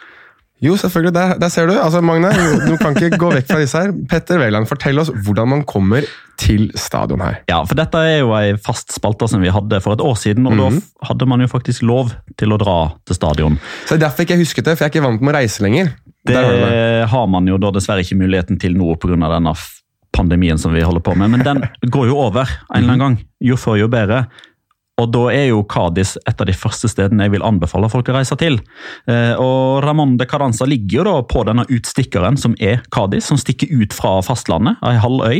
Jo, 0.61 0.75
selvfølgelig. 0.79 1.13
Der, 1.13 1.33
der 1.41 1.49
ser 1.51 1.67
du. 1.67 1.73
Altså, 1.81 1.99
Magne, 2.01 2.29
du 2.67 2.77
kan 2.79 2.95
ikke 2.95 3.17
gå 3.19 3.31
vekk 3.33 3.47
fra 3.49 3.57
disse 3.59 3.77
her. 3.81 3.91
Petter 4.09 4.39
Wæland, 4.39 4.67
fortell 4.69 4.99
oss 5.01 5.09
hvordan 5.25 5.49
man 5.49 5.63
kommer 5.67 6.05
til 6.39 6.69
stadion 6.79 7.19
her. 7.21 7.41
Ja, 7.49 7.57
for 7.67 7.75
dette 7.75 7.99
er 7.99 8.19
jo 8.21 8.31
ei 8.37 8.53
fast 8.63 8.93
spalte 8.95 9.27
som 9.29 9.41
vi 9.43 9.51
hadde 9.53 9.81
for 9.83 9.93
et 9.97 10.01
år 10.01 10.15
siden, 10.15 10.47
og 10.47 10.55
Mhm. 10.55 10.79
da 10.79 11.07
hadde 11.09 11.27
man 11.27 11.41
jo 11.41 11.47
faktisk 11.47 11.83
lov 11.83 12.13
til 12.37 12.49
å 12.55 12.57
dra 12.57 12.93
til 13.05 13.15
stadion. 13.15 13.59
Så 13.85 13.95
er 13.95 13.99
Derfor 14.05 14.23
ikke 14.23 14.37
jeg 14.37 14.45
husket 14.45 14.63
det, 14.65 14.77
for 14.77 14.85
jeg 14.85 14.89
er 14.91 14.99
ikke 14.99 15.07
vant 15.09 15.21
med 15.21 15.33
å 15.35 15.37
reise 15.37 15.59
lenger. 15.63 15.93
Det. 16.25 16.35
har 17.09 17.27
man 17.27 17.45
jo 17.45 17.57
da 17.57 17.69
dessverre 17.71 17.99
ikke 17.99 18.15
muligheten 18.15 18.57
til 18.57 18.73
nå 18.77 18.95
pga. 18.95 19.17
denne 19.17 19.53
pandemien 20.13 20.57
som 20.57 20.71
vi 20.73 20.79
holder 20.81 21.01
på 21.01 21.15
med, 21.17 21.29
men 21.31 21.43
den 21.43 21.61
går 21.91 22.07
jo 22.07 22.17
over 22.17 22.47
en 22.73 22.83
eller 22.83 22.93
annen 22.93 22.99
gang. 22.99 23.17
Jo 23.41 23.55
før, 23.55 23.79
jo 23.79 23.87
bedre. 23.89 24.27
Og 25.01 25.09
da 25.09 25.23
er 25.33 25.47
jo 25.49 25.63
Cádiz 25.65 26.13
et 26.21 26.41
av 26.41 26.45
de 26.45 26.53
første 26.53 26.89
stedene 26.91 27.25
jeg 27.25 27.33
vil 27.33 27.45
anbefale 27.45 27.89
folk 27.89 28.11
å 28.11 28.13
reise 28.13 28.35
til. 28.37 28.59
Eh, 29.09 29.33
og 29.41 29.81
Ramón 29.85 30.19
de 30.19 30.27
Carranza 30.29 30.67
ligger 30.69 30.99
jo 30.99 31.05
da 31.07 31.15
på 31.25 31.41
denne 31.47 31.65
utstikkeren 31.65 32.37
som 32.37 32.53
er 32.61 32.83
Cádiz, 32.93 33.25
som 33.25 33.39
stikker 33.41 33.71
ut 33.73 33.95
fra 33.97 34.19
fastlandet, 34.25 34.77
ei 34.85 34.99
halv 35.01 35.25
øy. 35.25 35.39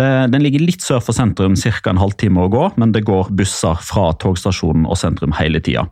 Eh, 0.00 0.22
den 0.32 0.44
ligger 0.44 0.64
litt 0.64 0.84
sør 0.84 1.02
for 1.04 1.16
sentrum, 1.16 1.58
ca. 1.60 1.90
en 1.92 2.00
halvtime 2.00 2.46
å 2.46 2.52
gå, 2.52 2.70
men 2.80 2.94
det 2.96 3.04
går 3.04 3.34
busser 3.36 3.76
fra 3.84 4.14
togstasjonen 4.22 4.88
og 4.88 4.96
sentrum 4.96 5.36
hele 5.36 5.60
tida. 5.60 5.84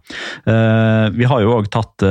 Eh, 0.48 1.10
vi 1.12 1.28
har 1.28 1.44
jo 1.44 1.58
òg 1.58 1.68
tatt 1.74 2.08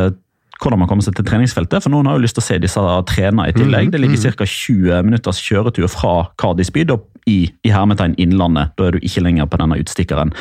hvordan 0.63 0.79
man 0.79 0.87
kommer 0.87 1.03
seg 1.03 1.17
til 1.17 1.25
treningsfeltet, 1.27 1.83
for 1.83 1.91
noen 1.91 2.07
har 2.07 2.15
jo 2.15 2.23
lyst 2.23 2.37
til 2.37 2.43
å 2.43 2.45
se 2.45 2.59
disse 2.61 2.83
trene 3.09 3.47
i 3.49 3.55
tillegg. 3.55 3.89
Det 3.91 3.99
ligger 3.99 4.37
ca. 4.37 4.45
20 4.47 5.09
minutters 5.09 5.41
kjøretur 5.43 5.89
fra 5.91 6.29
Cádiz 6.39 6.71
by 6.71 6.85
i, 7.27 7.39
i 7.63 7.71
hermetegn 7.71 8.15
Innlandet. 8.21 8.75
Da 8.77 8.87
er 8.87 8.95
du 8.95 9.03
ikke 9.03 9.23
lenger 9.25 9.49
på 9.49 9.59
denne 9.59 9.79
utstikkeren. 9.81 10.31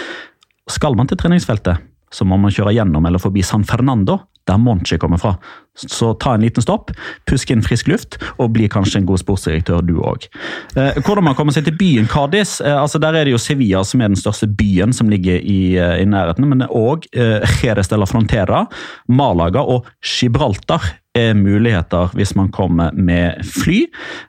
Skal 0.71 0.95
man 0.99 1.09
til 1.11 1.19
treningsfeltet, 1.19 1.81
så 2.13 2.27
må 2.29 2.39
man 2.39 2.53
kjøre 2.55 2.75
gjennom 2.77 3.07
eller 3.09 3.23
forbi 3.23 3.43
San 3.43 3.65
Fernando, 3.67 4.21
der 4.47 4.59
Monchi 4.59 4.99
kommer 4.99 5.21
fra. 5.23 5.37
Så 5.79 6.13
ta 6.21 6.35
en 6.35 6.43
liten 6.43 6.65
stopp, 6.65 6.91
pusk 7.31 7.53
inn 7.55 7.63
frisk 7.65 7.89
luft, 7.91 8.19
og 8.43 8.53
bli 8.57 8.67
kanskje 8.71 9.01
en 9.01 9.07
god 9.09 9.23
sportsdirektør 9.23 9.85
du 9.87 9.95
òg. 10.03 10.27
Eh, 10.77 10.99
hvordan 10.99 11.29
man 11.29 11.37
kommer 11.39 11.55
seg 11.55 11.69
til 11.69 11.77
byen 11.79 12.11
Cádiz? 12.11 12.57
Eh, 12.61 12.75
altså 12.75 13.01
der 13.03 13.17
er 13.17 13.27
det 13.27 13.37
jo 13.37 13.41
Sevilla 13.43 13.85
som 13.87 14.03
er 14.03 14.11
den 14.11 14.19
største 14.19 14.51
byen 14.51 14.95
som 14.95 15.11
ligger 15.13 15.39
i, 15.39 15.77
eh, 15.79 16.03
i 16.03 16.09
nærheten, 16.09 16.49
men 16.51 16.67
òg 16.69 17.07
eh, 17.15 17.55
Jerez 17.63 17.91
de 17.91 18.01
la 18.01 18.11
Frontera, 18.11 18.67
Malaga 19.09 19.63
og 19.63 19.87
Gibraltar 20.03 20.91
muligheter 21.37 22.09
hvis 22.17 22.35
man 22.39 22.49
kommer 22.53 22.93
med 22.97 23.43
fly. 23.45 23.83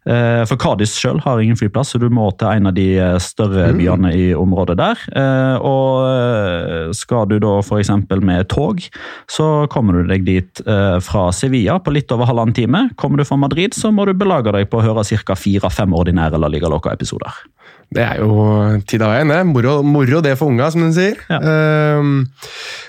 Eh, 0.06 0.44
For 0.50 0.60
Kadis 0.60 0.92
selv 1.00 1.24
har 1.24 1.40
ingen 1.40 1.56
flyplass, 1.56 1.94
så 1.94 2.02
du 2.02 2.10
må 2.12 2.28
til 2.36 2.50
en 2.52 2.68
av 2.68 2.76
de 2.76 2.88
eh, 3.00 3.16
større 3.24 3.70
byene 3.78 4.12
i 4.12 4.26
området 4.36 4.76
der. 4.82 5.06
Eh, 5.16 5.56
Og 5.64 6.94
skal 6.96 7.28
du 7.32 7.38
da 7.40 7.56
f.eks. 7.62 7.90
med 8.22 8.50
tog, 8.52 8.84
så 9.32 9.68
kommer 9.72 10.02
du 10.02 10.12
deg 10.12 10.26
dit 10.28 10.62
fra 11.04 11.30
Sevilla 11.32 11.80
på 11.80 11.94
litt 11.96 12.12
over 12.12 12.28
halvannen 12.28 12.56
time. 12.56 12.90
Kommer 13.00 13.18
du 13.18 13.26
fra 13.28 13.38
Madrid, 13.40 13.74
så 13.74 13.92
må 13.92 14.06
du 14.06 14.14
belage 14.14 14.52
deg 14.52 14.70
på 14.70 14.82
å 14.82 14.86
høre 14.86 15.06
ca. 15.24 15.36
fire-fem 15.36 15.94
ordinære 15.96 16.40
La 16.40 16.52
Liga 16.52 16.70
Loca-episoder. 16.72 17.44
Det 17.94 18.02
er 18.02 18.22
jo 18.24 18.34
tid 18.90 19.04
av 19.06 19.12
veien, 19.14 19.30
det. 19.30 19.40
Moro, 19.46 19.76
moro 19.86 20.22
det 20.26 20.34
for 20.40 20.50
unga, 20.50 20.70
som 20.74 20.82
den 20.82 20.94
sier. 20.96 21.20
Ja. 21.30 21.38
Um, 22.00 22.24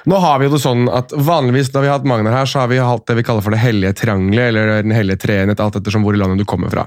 nå 0.08 0.20
har 0.22 0.38
vi 0.40 0.48
jo 0.48 0.54
det 0.54 0.62
sånn 0.62 0.86
at 0.88 1.12
Vanligvis 1.12 1.68
når 1.74 1.84
vi 1.84 1.90
har 1.90 1.98
hatt 1.98 2.08
Magnar 2.08 2.32
her, 2.38 2.48
så 2.48 2.62
har 2.62 2.70
vi 2.72 2.80
hatt 2.80 3.04
det 3.10 3.18
vi 3.18 3.24
kaller 3.26 3.44
for 3.44 3.52
det 3.52 3.60
hellige 3.60 3.83
triangelet, 3.92 4.48
eller 4.48 4.82
den 4.82 4.94
hellige 4.96 5.20
treenhet, 5.26 5.60
alt 5.60 5.76
ettersom 5.76 6.06
hvor 6.06 6.16
i 6.16 6.20
landet 6.20 6.40
du 6.40 6.48
kommer 6.48 6.72
fra. 6.72 6.86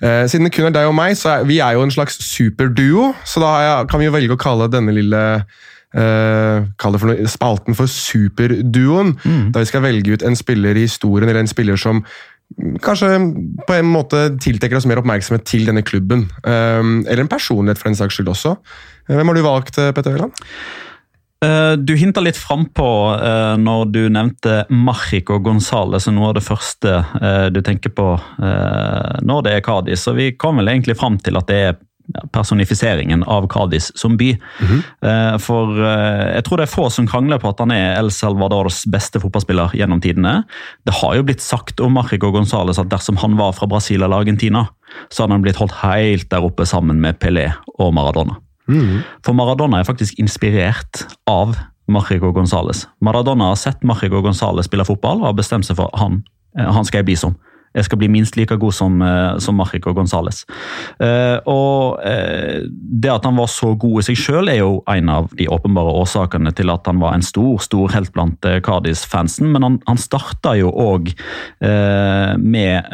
Eh, 0.00 0.24
siden 0.30 0.48
det 0.48 0.54
kun 0.56 0.70
er 0.70 0.76
deg 0.78 0.88
og 0.88 0.96
meg, 0.96 1.18
så 1.20 1.34
er 1.34 1.44
vi 1.48 1.60
er 1.60 1.76
jo 1.76 1.84
en 1.84 1.92
slags 1.92 2.16
superduo, 2.24 3.10
så 3.28 3.44
da 3.44 3.52
har 3.52 3.66
jeg, 3.66 3.90
kan 3.92 4.00
vi 4.00 4.08
jo 4.08 4.16
velge 4.16 4.38
å 4.38 4.40
kalle 4.40 4.70
denne 4.72 4.96
lille 4.96 5.22
eh, 5.36 6.66
Kall 6.80 6.94
det 6.94 7.02
for 7.02 7.10
noe, 7.10 7.30
spalten 7.30 7.76
for 7.76 7.90
superduoen. 7.90 9.16
Da 9.52 9.62
vi 9.62 9.70
skal 9.70 9.82
velge 9.82 10.14
ut 10.14 10.22
en 10.26 10.38
spiller 10.38 10.78
i 10.78 10.86
historien, 10.86 11.28
eller 11.28 11.42
en 11.42 11.50
spiller 11.50 11.80
som 11.80 12.04
kanskje 12.82 13.08
på 13.66 13.76
en 13.78 13.90
måte 13.90 14.22
tiltrekker 14.42 14.78
oss 14.78 14.86
mer 14.88 15.00
oppmerksomhet 15.00 15.46
til 15.46 15.66
denne 15.68 15.84
klubben. 15.86 16.26
Um, 16.42 17.00
eller 17.06 17.24
en 17.24 17.30
personlighet, 17.30 17.78
for 17.78 17.90
den 17.90 17.98
saks 17.98 18.18
skyld 18.18 18.30
også. 18.32 18.56
Eh, 19.08 19.16
Hvem 19.16 19.30
har 19.30 19.34
du 19.38 19.42
valgt, 19.42 19.78
eh, 19.78 19.92
Petter 19.92 20.14
Wæland? 20.14 20.32
Eh, 21.44 21.76
Du 21.80 21.94
hinta 21.96 22.20
litt 22.20 22.36
frampå 22.36 22.88
uh, 23.16 23.56
når 23.56 23.84
du 23.94 24.00
nevnte 24.12 24.64
Marchico 24.68 25.38
Gonzales 25.40 26.04
som 26.04 26.18
noe 26.18 26.30
av 26.30 26.36
det 26.36 26.44
første 26.44 26.98
eh, 27.20 27.46
du 27.52 27.62
tenker 27.64 27.92
på 27.96 28.08
eh, 28.16 29.20
når 29.24 29.46
det 29.46 29.54
er 29.56 29.64
Cádiz. 29.64 30.04
Så 30.04 30.12
vi 30.16 30.32
kom 30.36 30.60
vel 30.60 30.68
egentlig 30.68 30.98
fram 31.00 31.16
til 31.22 31.38
at 31.40 31.48
det 31.48 31.60
er 31.70 31.78
personifiseringen 32.34 33.22
av 33.30 33.46
Cádiz 33.52 33.90
som 33.98 34.16
by. 34.20 34.30
Eh, 34.34 35.36
for 35.38 35.78
eh, 35.78 36.34
jeg 36.36 36.44
tror 36.46 36.60
det 36.60 36.66
er 36.66 36.72
få 36.74 36.88
som 36.92 37.08
krangler 37.08 37.40
på 37.40 37.52
at 37.52 37.62
han 37.62 37.72
er 37.74 37.96
El 38.00 38.10
Salvadors 38.14 38.82
beste 38.90 39.22
fotballspiller 39.22 39.76
gjennom 39.78 40.02
tidene. 40.02 40.40
Det 40.84 40.98
har 41.00 41.16
jo 41.16 41.24
blitt 41.28 41.44
sagt 41.44 41.80
om 41.80 41.94
Marchico 41.96 42.32
Gonzales 42.34 42.82
at 42.82 42.90
dersom 42.92 43.20
han 43.22 43.38
var 43.40 43.54
fra 43.56 43.70
Brasil 43.70 44.02
eller 44.02 44.24
Argentina, 44.24 44.66
så 45.08 45.24
hadde 45.24 45.38
han 45.38 45.46
blitt 45.46 45.60
holdt 45.62 45.80
helt 45.84 46.28
der 46.32 46.44
oppe 46.44 46.66
sammen 46.68 47.00
med 47.00 47.20
Pelé 47.22 47.48
og 47.78 47.94
Maradona. 47.96 48.40
For 49.26 49.36
Maradona 49.36 49.80
er 49.80 49.88
faktisk 49.88 50.18
inspirert 50.22 51.04
av 51.30 51.56
Marchico 51.90 52.32
Gonzales. 52.32 52.86
Maradona 53.02 53.50
har 53.50 53.58
sett 53.58 53.82
Marchico 53.86 54.22
Gonzales 54.22 54.68
spille 54.70 54.86
fotball 54.86 55.22
og 55.22 55.32
har 55.32 55.38
bestemt 55.38 55.66
seg 55.66 55.78
for 55.80 55.90
han, 55.98 56.22
eh, 56.58 56.66
han 56.66 56.86
skal 56.86 57.02
jeg 57.02 57.10
bli 57.10 57.18
som. 57.18 57.36
Jeg 57.70 57.86
skal 57.86 58.00
bli 58.00 58.08
minst 58.10 58.34
like 58.34 58.56
god 58.58 58.74
som, 58.74 58.98
eh, 59.02 59.38
som 59.38 59.54
Marchico 59.54 59.92
Gonzales. 59.94 60.42
Eh, 60.98 61.38
og 61.46 62.00
eh, 62.02 62.66
det 62.66 63.12
at 63.12 63.26
han 63.28 63.38
var 63.38 63.46
så 63.46 63.76
god 63.78 64.00
i 64.00 64.06
seg 64.08 64.18
sjøl, 64.18 64.50
er 64.50 64.58
jo 64.58 64.72
en 64.90 65.12
av 65.12 65.28
de 65.38 65.46
åpenbare 65.46 65.92
årsakene 66.00 66.50
til 66.58 66.72
at 66.74 66.90
han 66.90 66.98
var 67.02 67.14
en 67.14 67.22
stor 67.22 67.60
stor 67.62 67.94
helt 67.94 68.10
blant 68.16 68.42
Cádiz-fansen. 68.66 69.52
Men 69.54 69.66
han, 69.66 69.78
han 69.86 70.00
starta 70.00 70.56
jo 70.58 70.70
òg 70.70 71.12
med 71.60 72.86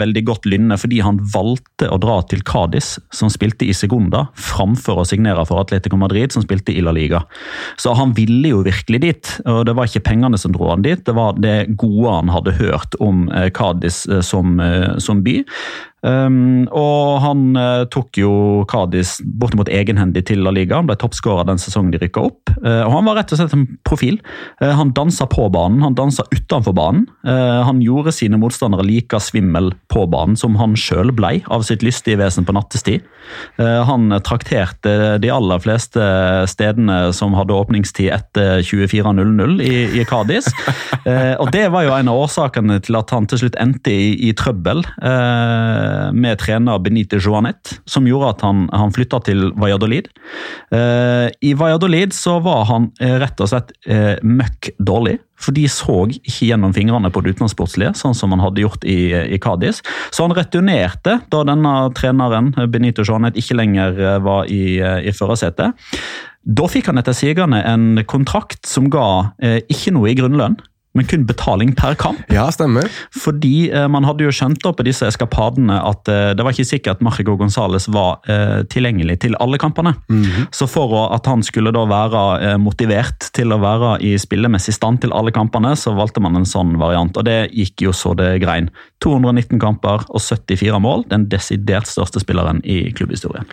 veldig 0.00 0.22
godt 0.26 0.46
lynne 0.48 0.76
fordi 0.78 0.98
han 1.04 1.18
valgte 1.32 1.88
å 1.90 1.98
dra 2.00 2.18
til 2.28 2.42
Cardis, 2.46 2.96
som 3.14 3.30
spilte 3.32 3.66
i 3.66 3.74
Segunda, 3.76 4.26
framfor 4.38 5.00
å 5.00 5.06
signere 5.08 5.44
for 5.48 5.62
Atletico 5.62 5.98
Madrid, 6.00 6.34
som 6.34 6.44
spilte 6.44 6.74
i 6.74 6.82
La 6.84 6.92
Liga. 6.94 7.22
Så 7.80 7.94
han 7.96 8.14
ville 8.16 8.52
jo 8.52 8.62
virkelig 8.66 9.00
dit, 9.02 9.32
og 9.46 9.64
det 9.68 9.76
var 9.78 9.88
ikke 9.88 10.04
pengene 10.10 10.38
som 10.40 10.54
dro 10.54 10.70
han 10.72 10.84
dit, 10.86 11.02
det 11.06 11.16
var 11.16 11.38
det 11.40 11.56
gode 11.80 12.18
han 12.18 12.32
hadde 12.34 12.56
hørt 12.60 12.98
om 13.02 13.26
Cardis 13.56 13.95
som, 14.20 14.60
eh, 14.60 14.98
som 14.98 15.22
by. 15.22 15.44
Um, 16.06 16.66
og 16.70 17.18
han 17.24 17.56
uh, 17.58 17.84
tok 17.90 18.18
jo 18.20 18.30
Cádiz 18.70 19.16
bortimot 19.26 19.70
egenhendig 19.72 20.26
til 20.28 20.44
La 20.44 20.52
Liga. 20.54 20.78
Han 20.78 20.90
ble 20.90 20.98
toppskårer 21.00 21.48
den 21.48 21.60
sesongen 21.60 21.90
de 21.94 22.00
rykka 22.02 22.22
opp. 22.28 22.52
Uh, 22.60 22.84
og 22.86 22.92
Han 22.94 23.08
var 23.08 23.18
rett 23.20 23.34
og 23.34 23.40
slett 23.40 23.56
en 23.56 23.66
profil. 23.86 24.20
Uh, 24.62 24.70
han 24.78 24.94
dansa 24.96 25.26
på 25.30 25.48
banen, 25.52 25.82
han 25.82 25.96
dansa 25.98 26.26
utenfor 26.30 26.76
banen. 26.76 27.06
Han 27.26 27.80
gjorde 27.82 28.12
sine 28.14 28.38
motstandere 28.40 28.84
like 28.86 29.18
svimmel 29.22 29.72
på 29.92 30.04
banen 30.10 30.36
som 30.38 30.54
han 30.60 30.76
sjøl 30.78 31.10
blei 31.16 31.40
av 31.52 31.64
sitt 31.66 31.82
lystige 31.84 32.18
vesen 32.20 32.46
på 32.46 32.54
nattestid. 32.54 33.04
Han 33.58 34.14
trakterte 34.24 35.16
de 35.22 35.30
aller 35.32 35.62
fleste 35.62 36.02
stedene 36.50 37.12
som 37.16 37.34
hadde 37.36 37.56
åpningstid 37.56 38.12
etter 38.14 38.62
24.00 38.66 39.64
i, 39.64 39.74
i 40.00 40.04
Cádiz. 40.08 40.48
Og 41.40 41.50
det 41.54 41.66
var 41.74 41.86
jo 41.86 41.94
en 41.96 42.12
av 42.12 42.22
årsakene 42.26 42.78
til 42.86 42.98
at 43.00 43.14
han 43.14 43.28
til 43.30 43.42
slutt 43.42 43.58
endte 43.62 43.92
i, 43.92 44.12
i 44.28 44.32
trøbbel 44.38 44.84
eh, 45.02 45.95
med 46.12 46.40
trener 46.42 46.80
Benite 46.82 47.20
Joanet, 47.22 47.76
som 47.88 48.06
gjorde 48.08 48.34
at 48.34 48.44
han, 48.46 48.66
han 48.72 48.94
flytta 48.94 49.20
til 49.26 49.50
Valladolid. 49.58 50.10
Eh, 50.74 51.28
I 51.40 51.54
Valladolid 51.58 52.14
så 52.16 52.38
var 52.44 52.66
han 52.70 52.90
eh, 53.00 53.16
rett 53.22 53.40
og 53.42 53.50
slett 53.52 53.72
eh, 53.88 54.16
møkk 54.22 54.72
dårlig. 54.78 55.18
For 55.36 55.52
de 55.52 55.66
så 55.68 56.06
ikke 56.08 56.48
gjennom 56.48 56.72
fingrene 56.76 57.10
på 57.12 57.20
det 57.22 57.34
utenlandssportslige, 57.34 57.92
sånn 57.98 58.16
som 58.16 58.32
han 58.32 58.40
hadde 58.40 58.62
gjort 58.64 58.86
i, 58.88 59.12
i 59.12 59.38
Cádiz. 59.42 59.82
Så 60.14 60.24
han 60.24 60.34
returnerte 60.36 61.18
da 61.32 61.42
denne 61.44 61.74
treneren, 61.96 62.54
Benito 62.72 63.04
Joanet, 63.04 63.36
ikke 63.36 63.58
lenger 63.58 64.00
eh, 64.00 64.16
var 64.24 64.48
i, 64.52 64.78
eh, 64.80 65.02
i 65.04 65.14
førersetet. 65.16 65.76
Da 66.46 66.70
fikk 66.70 66.88
han 66.88 67.00
etter 67.00 67.16
sigende 67.16 67.60
en 67.66 68.04
kontrakt 68.08 68.64
som 68.70 68.88
ga 68.92 69.32
eh, 69.42 69.60
ikke 69.72 69.92
noe 69.96 70.12
i 70.12 70.16
grunnlønn, 70.18 70.56
men 70.96 71.08
kun 71.08 71.26
betaling 71.28 71.74
per 71.76 71.96
kamp. 72.00 72.22
Ja, 72.32 72.46
stemmer. 72.54 72.88
Fordi 73.14 73.70
eh, 73.70 73.86
man 73.92 74.06
hadde 74.08 74.26
jo 74.26 74.34
skjønt 74.34 74.62
da 74.64 74.72
på 74.76 74.86
disse 74.86 75.06
eskapadene 75.08 75.78
at 75.84 76.10
eh, 76.12 76.32
det 76.36 76.44
var 76.46 76.56
ikke 76.56 76.68
sikkert 76.68 77.04
Marco 77.04 77.36
Gonzales 77.38 77.88
var 77.92 78.24
eh, 78.30 78.62
tilgjengelig 78.72 79.20
til 79.26 79.36
alle 79.42 79.60
kampene. 79.62 79.94
Så 80.54 80.68
for 80.70 80.94
å, 80.96 81.04
at 81.14 81.28
han 81.30 81.44
skulle 81.46 81.74
da 81.74 81.84
være 81.88 82.24
eh, 82.40 82.56
motivert 82.60 83.30
til 83.36 83.54
å 83.54 83.60
være 83.62 83.96
i 84.06 84.14
spillemessig 84.20 84.76
stand 84.76 85.02
til 85.04 85.14
alle 85.16 85.34
kampene, 85.34 85.74
så 85.78 85.94
valgte 85.96 86.22
man 86.24 86.38
en 86.38 86.48
sånn 86.48 86.76
variant. 86.80 87.16
Og 87.16 87.28
det 87.28 87.38
gikk 87.52 87.86
jo 87.88 87.94
så 87.96 88.14
det 88.18 88.36
grein. 88.44 88.70
219 89.04 89.60
kamper 89.62 90.06
og 90.08 90.22
74 90.22 90.80
mål. 90.82 91.06
Den 91.12 91.28
desidert 91.32 91.90
største 91.90 92.22
spilleren 92.22 92.62
i 92.64 92.86
klubbhistorien. 92.96 93.48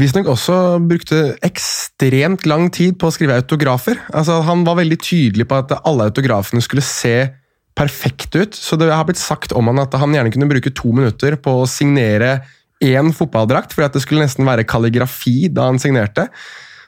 Visstnok 0.00 0.26
også 0.32 0.56
brukte 0.82 1.20
ekstremt 1.46 2.48
lang 2.50 2.66
tid 2.74 2.96
på 2.98 3.08
å 3.08 3.14
skrive 3.14 3.36
autografer. 3.38 4.00
Altså, 4.10 4.40
han 4.46 4.64
var 4.66 4.80
veldig 4.80 4.98
tydelig 4.98 5.46
på 5.50 5.60
at 5.60 5.76
alle 5.84 6.08
autografene 6.10 6.62
skulle 6.64 6.82
se 6.84 7.30
perfekte 7.78 8.44
ut. 8.44 8.58
Så 8.58 8.78
det 8.78 8.90
har 8.90 9.06
blitt 9.06 9.22
sagt 9.22 9.54
om 9.54 9.70
han 9.70 9.82
at 9.82 9.94
han 9.98 10.14
gjerne 10.14 10.34
kunne 10.34 10.50
bruke 10.50 10.74
to 10.74 10.90
minutter 10.94 11.38
på 11.38 11.60
å 11.62 11.70
signere 11.70 12.40
én 12.84 13.14
fotballdrakt, 13.14 13.72
fordi 13.74 13.86
at 13.86 13.96
det 13.96 14.02
skulle 14.04 14.24
nesten 14.26 14.46
være 14.46 14.66
kalligrafi 14.68 15.48
da 15.54 15.68
han 15.70 15.80
signerte. 15.82 16.26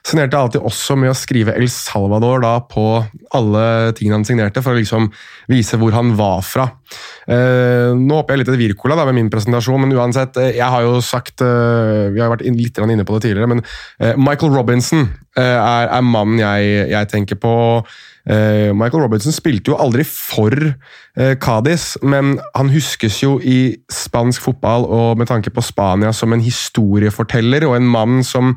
Signerte 0.07 0.39
alltid 0.39 0.63
også 0.63 0.95
med 0.99 1.11
å 1.11 1.17
skrive 1.17 1.55
El 1.57 1.67
Salvador 1.71 2.41
da 2.43 2.53
på 2.63 2.85
alle 3.35 3.63
tingene 3.97 4.21
han 4.21 4.27
signerte, 4.27 4.63
for 4.63 4.73
å 4.73 4.79
liksom 4.79 5.09
vise 5.51 5.79
hvor 5.79 5.95
han 5.95 6.13
var 6.19 6.43
fra. 6.47 6.69
Eh, 7.27 7.91
nå 7.91 8.21
håper 8.21 8.33
jeg 8.33 8.41
litt 8.41 8.51
etter 8.51 8.61
Wirkola 8.61 8.97
med 9.09 9.17
min 9.17 9.31
presentasjon, 9.31 9.81
men 9.83 9.95
uansett, 9.97 10.39
eh, 10.39 10.53
jeg 10.55 10.71
har 10.71 10.85
jo 10.85 11.01
sagt 11.03 11.43
eh, 11.43 12.07
Vi 12.13 12.21
har 12.23 12.31
vært 12.31 12.45
litt 12.47 12.79
inne 12.79 13.03
på 13.07 13.17
det 13.17 13.27
tidligere, 13.27 13.51
men 13.51 13.63
eh, 13.99 14.15
Michael 14.15 14.55
Robinson 14.55 15.03
eh, 15.35 15.43
er, 15.43 15.91
er, 15.91 16.05
mannen 16.05 16.39
jeg, 16.39 16.87
jeg 16.93 17.11
tenker 17.11 17.41
på. 17.43 17.53
Eh, 18.27 18.71
Michael 18.71 19.03
Robinson 19.03 19.35
spilte 19.35 19.73
jo 19.73 19.79
aldri 19.81 20.07
for 20.07 20.55
Cádiz, 21.41 21.95
men 22.05 22.35
han 22.53 22.67
huskes 22.69 23.15
jo 23.23 23.39
i 23.41 23.73
spansk 23.89 24.43
fotball 24.45 24.83
og 24.85 25.17
med 25.17 25.31
tanke 25.31 25.49
på 25.49 25.63
Spania 25.65 26.11
som 26.13 26.35
en 26.35 26.43
historieforteller 26.45 27.65
og 27.65 27.73
en 27.73 27.87
mann 27.89 28.19
som 28.21 28.53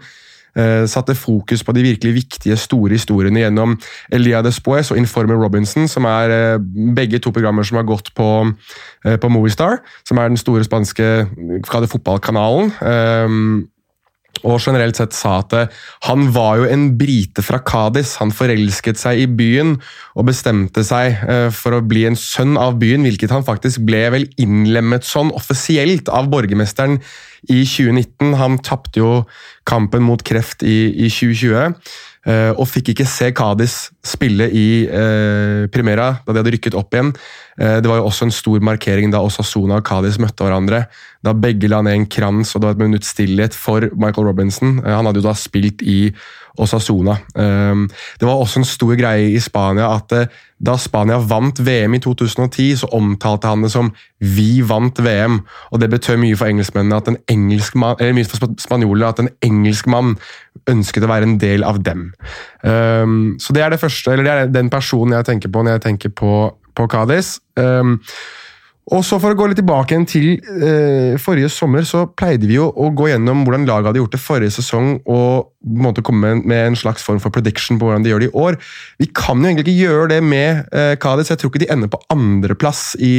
Eh, 0.59 0.87
satte 0.91 1.15
fokus 1.15 1.63
på 1.65 1.73
de 1.73 1.83
virkelig 1.83 2.15
viktige, 2.15 2.57
store 2.59 2.97
historiene 2.97 3.45
gjennom 3.45 3.77
Elia 4.13 4.43
Despoes 4.43 4.91
og 4.91 4.99
Informer 4.99 5.39
Robinson, 5.39 5.89
som 5.89 6.05
er 6.11 6.35
eh, 6.35 6.63
begge 6.97 7.21
to 7.23 7.31
programmer 7.31 7.63
som 7.67 7.79
har 7.79 7.87
gått 7.87 8.11
på, 8.15 8.29
eh, 9.05 9.17
på 9.17 9.31
Movistar, 9.31 9.79
som 10.09 10.19
er 10.19 10.29
den 10.29 10.41
store 10.41 10.65
spanske 10.67 11.29
fotballkanalen 11.71 12.73
og 14.41 14.61
generelt 14.63 14.97
sett 14.97 15.15
sa 15.17 15.39
at 15.43 15.55
eh, 15.57 15.81
han 16.07 16.31
var 16.35 16.61
jo 16.61 16.69
en 16.71 16.87
brite 17.01 17.45
fra 17.45 17.61
Kadis. 17.61 18.17
Han 18.23 18.33
forelsket 18.35 19.01
seg 19.01 19.23
i 19.23 19.29
byen 19.29 19.77
og 20.17 20.29
bestemte 20.31 20.85
seg 20.87 21.19
eh, 21.29 21.49
for 21.55 21.77
å 21.77 21.83
bli 21.85 22.07
en 22.09 22.19
sønn 22.19 22.57
av 22.61 22.79
byen, 22.81 23.05
hvilket 23.07 23.35
han 23.35 23.47
faktisk 23.47 23.85
ble 23.89 24.07
vel 24.15 24.29
innlemmet 24.41 25.07
sånn 25.07 25.33
offisielt 25.37 26.09
av 26.13 26.31
borgermesteren 26.33 27.01
i 27.49 27.63
2019. 27.65 28.37
Han 28.41 28.61
tapte 28.65 29.03
jo 29.03 29.13
kampen 29.69 30.07
mot 30.07 30.25
kreft 30.27 30.65
i, 30.65 30.79
i 31.07 31.11
2020. 31.13 31.77
Uh, 32.21 32.53
og 32.61 32.67
fikk 32.69 32.91
ikke 32.93 33.07
se 33.09 33.31
Kadis 33.33 33.87
spille 34.05 34.45
i 34.53 34.85
eh, 34.85 35.63
Primera 35.73 36.11
da 36.21 36.35
de 36.35 36.43
hadde 36.43 36.53
rykket 36.53 36.75
opp 36.77 36.93
igjen. 36.93 37.15
Uh, 37.59 37.79
det 37.83 37.91
var 37.91 38.01
jo 38.01 38.09
også 38.11 38.29
en 38.29 38.35
stor 38.35 38.61
markering 38.65 39.13
da 39.13 39.23
Osasuna 39.25 39.81
og 39.81 39.89
Cádiz 39.89 40.21
møtte 40.23 40.45
hverandre. 40.45 40.85
Da 41.25 41.35
begge 41.37 41.71
la 41.71 41.83
ned 41.85 41.97
en 41.97 42.11
krans 42.11 42.55
og 42.55 42.63
det 42.63 42.71
var 42.71 42.79
et 42.79 42.85
minutts 42.85 43.15
stillhet 43.15 43.57
for 43.57 43.89
Michael 43.95 44.31
Robinson. 44.31 44.79
han 44.85 45.07
hadde 45.07 45.21
jo 45.21 45.29
da 45.29 45.35
spilt 45.37 45.83
i 45.83 46.13
Osasuna. 46.61 47.15
det 47.35 48.27
var 48.27 48.37
også 48.37 48.61
en 48.61 48.67
stor 48.69 48.95
greie 48.99 49.31
i 49.33 49.41
Spania 49.41 49.87
at 49.95 50.13
da 50.61 50.77
Spania 50.77 51.17
vant 51.25 51.61
VM 51.65 51.95
i 51.97 52.01
2010, 52.05 52.83
så 52.83 52.89
omtalte 52.93 53.49
han 53.49 53.63
det 53.65 53.71
som 53.73 53.93
'vi 54.21 54.61
vant 54.61 54.99
VM'. 54.99 55.41
og 55.73 55.81
Det 55.81 55.91
betød 55.91 56.19
mye 56.19 56.37
for 56.37 56.47
engelskmennene 56.47 56.97
at 56.97 57.09
en 57.09 57.17
engelsk 57.29 57.75
mann 57.75 57.97
eller 57.99 58.13
mye 58.13 58.25
for 58.25 58.49
spanjoler 58.59 59.09
at 59.09 59.19
en 59.19 59.29
engelskmann 59.43 60.17
ønsket 60.69 61.05
å 61.05 61.09
være 61.09 61.23
en 61.23 61.39
del 61.39 61.65
av 61.65 61.83
dem. 61.83 62.13
Um, 62.63 63.37
så 63.41 63.53
det 63.53 63.63
er 63.63 63.71
det 63.71 63.81
første, 63.81 64.13
eller 64.13 64.25
det 64.25 64.33
er 64.33 64.47
den 64.47 64.71
personen 64.71 65.13
jeg 65.13 65.25
tenker 65.25 65.49
på 65.49 65.63
når 65.63 65.79
jeg 65.79 65.81
tenker 65.81 66.09
på, 66.09 66.53
på 66.81 66.89
Cádiz. 66.91 67.39
Um, 67.61 67.99
og 68.91 69.05
så 69.07 69.21
For 69.23 69.31
å 69.31 69.39
gå 69.39 69.47
litt 69.51 69.61
tilbake 69.61 69.95
igjen 69.95 70.07
til 70.09 70.27
eh, 70.67 71.15
forrige 71.21 71.51
sommer, 71.53 71.85
så 71.87 72.09
pleide 72.19 72.49
vi 72.49 72.57
jo 72.57 72.67
å 72.75 72.89
gå 72.97 73.07
gjennom 73.13 73.45
hvordan 73.47 73.67
laget 73.69 73.91
hadde 73.91 74.01
gjort 74.01 74.17
det 74.17 74.23
forrige 74.23 74.55
sesong, 74.57 74.97
og 75.07 75.53
måte 75.85 76.03
komme 76.03 76.33
med, 76.41 76.57
en 76.57 76.79
slags 76.79 77.05
form 77.07 77.21
for 77.23 77.31
prediction 77.31 77.79
på 77.79 77.87
hvordan 77.87 78.03
de 78.03 78.11
gjør 78.11 78.25
det 78.25 78.31
i 78.31 78.43
år. 78.43 78.59
Vi 78.99 79.07
kan 79.15 79.39
jo 79.39 79.47
egentlig 79.47 79.67
ikke 79.69 79.85
gjøre 79.93 80.09
det 80.15 80.19
med 80.27 80.75
eh, 80.75 80.97
Cádiz. 80.99 81.31
Jeg 81.31 81.39
tror 81.39 81.53
ikke 81.53 81.63
de 81.63 81.71
ender 81.71 81.93
på 81.93 82.03
andreplass 82.11 82.83
i, 82.99 83.13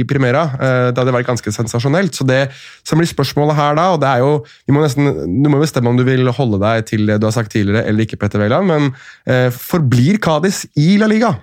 i 0.00 0.06
Primera. 0.08 0.46
Eh, 0.56 0.86
det 0.88 1.02
hadde 1.02 1.16
vært 1.18 1.28
ganske 1.28 1.52
sensasjonelt. 1.58 2.16
Så 2.16 2.24
det 2.24 2.46
som 2.80 3.02
blir 3.02 3.10
spørsmålet 3.10 3.60
her 3.60 3.76
da, 3.76 3.90
og 3.92 4.00
det 4.00 4.14
er 4.14 4.24
jo 4.24 4.32
vi 4.64 4.76
må 4.76 4.86
nesten, 4.86 5.10
Du 5.44 5.52
må 5.52 5.60
bestemme 5.60 5.92
om 5.92 6.00
du 6.00 6.06
vil 6.08 6.32
holde 6.32 6.62
deg 6.64 6.88
til 6.88 7.04
det 7.10 7.20
du 7.20 7.28
har 7.28 7.36
sagt 7.36 7.52
tidligere 7.52 7.84
eller 7.90 8.08
ikke, 8.08 8.22
Petter 8.22 8.40
Wæland, 8.40 8.72
men 8.72 8.92
eh, 9.28 9.50
forblir 9.52 10.22
Cádiz 10.22 10.64
i 10.80 10.94
La 11.02 11.10
Liga? 11.10 11.34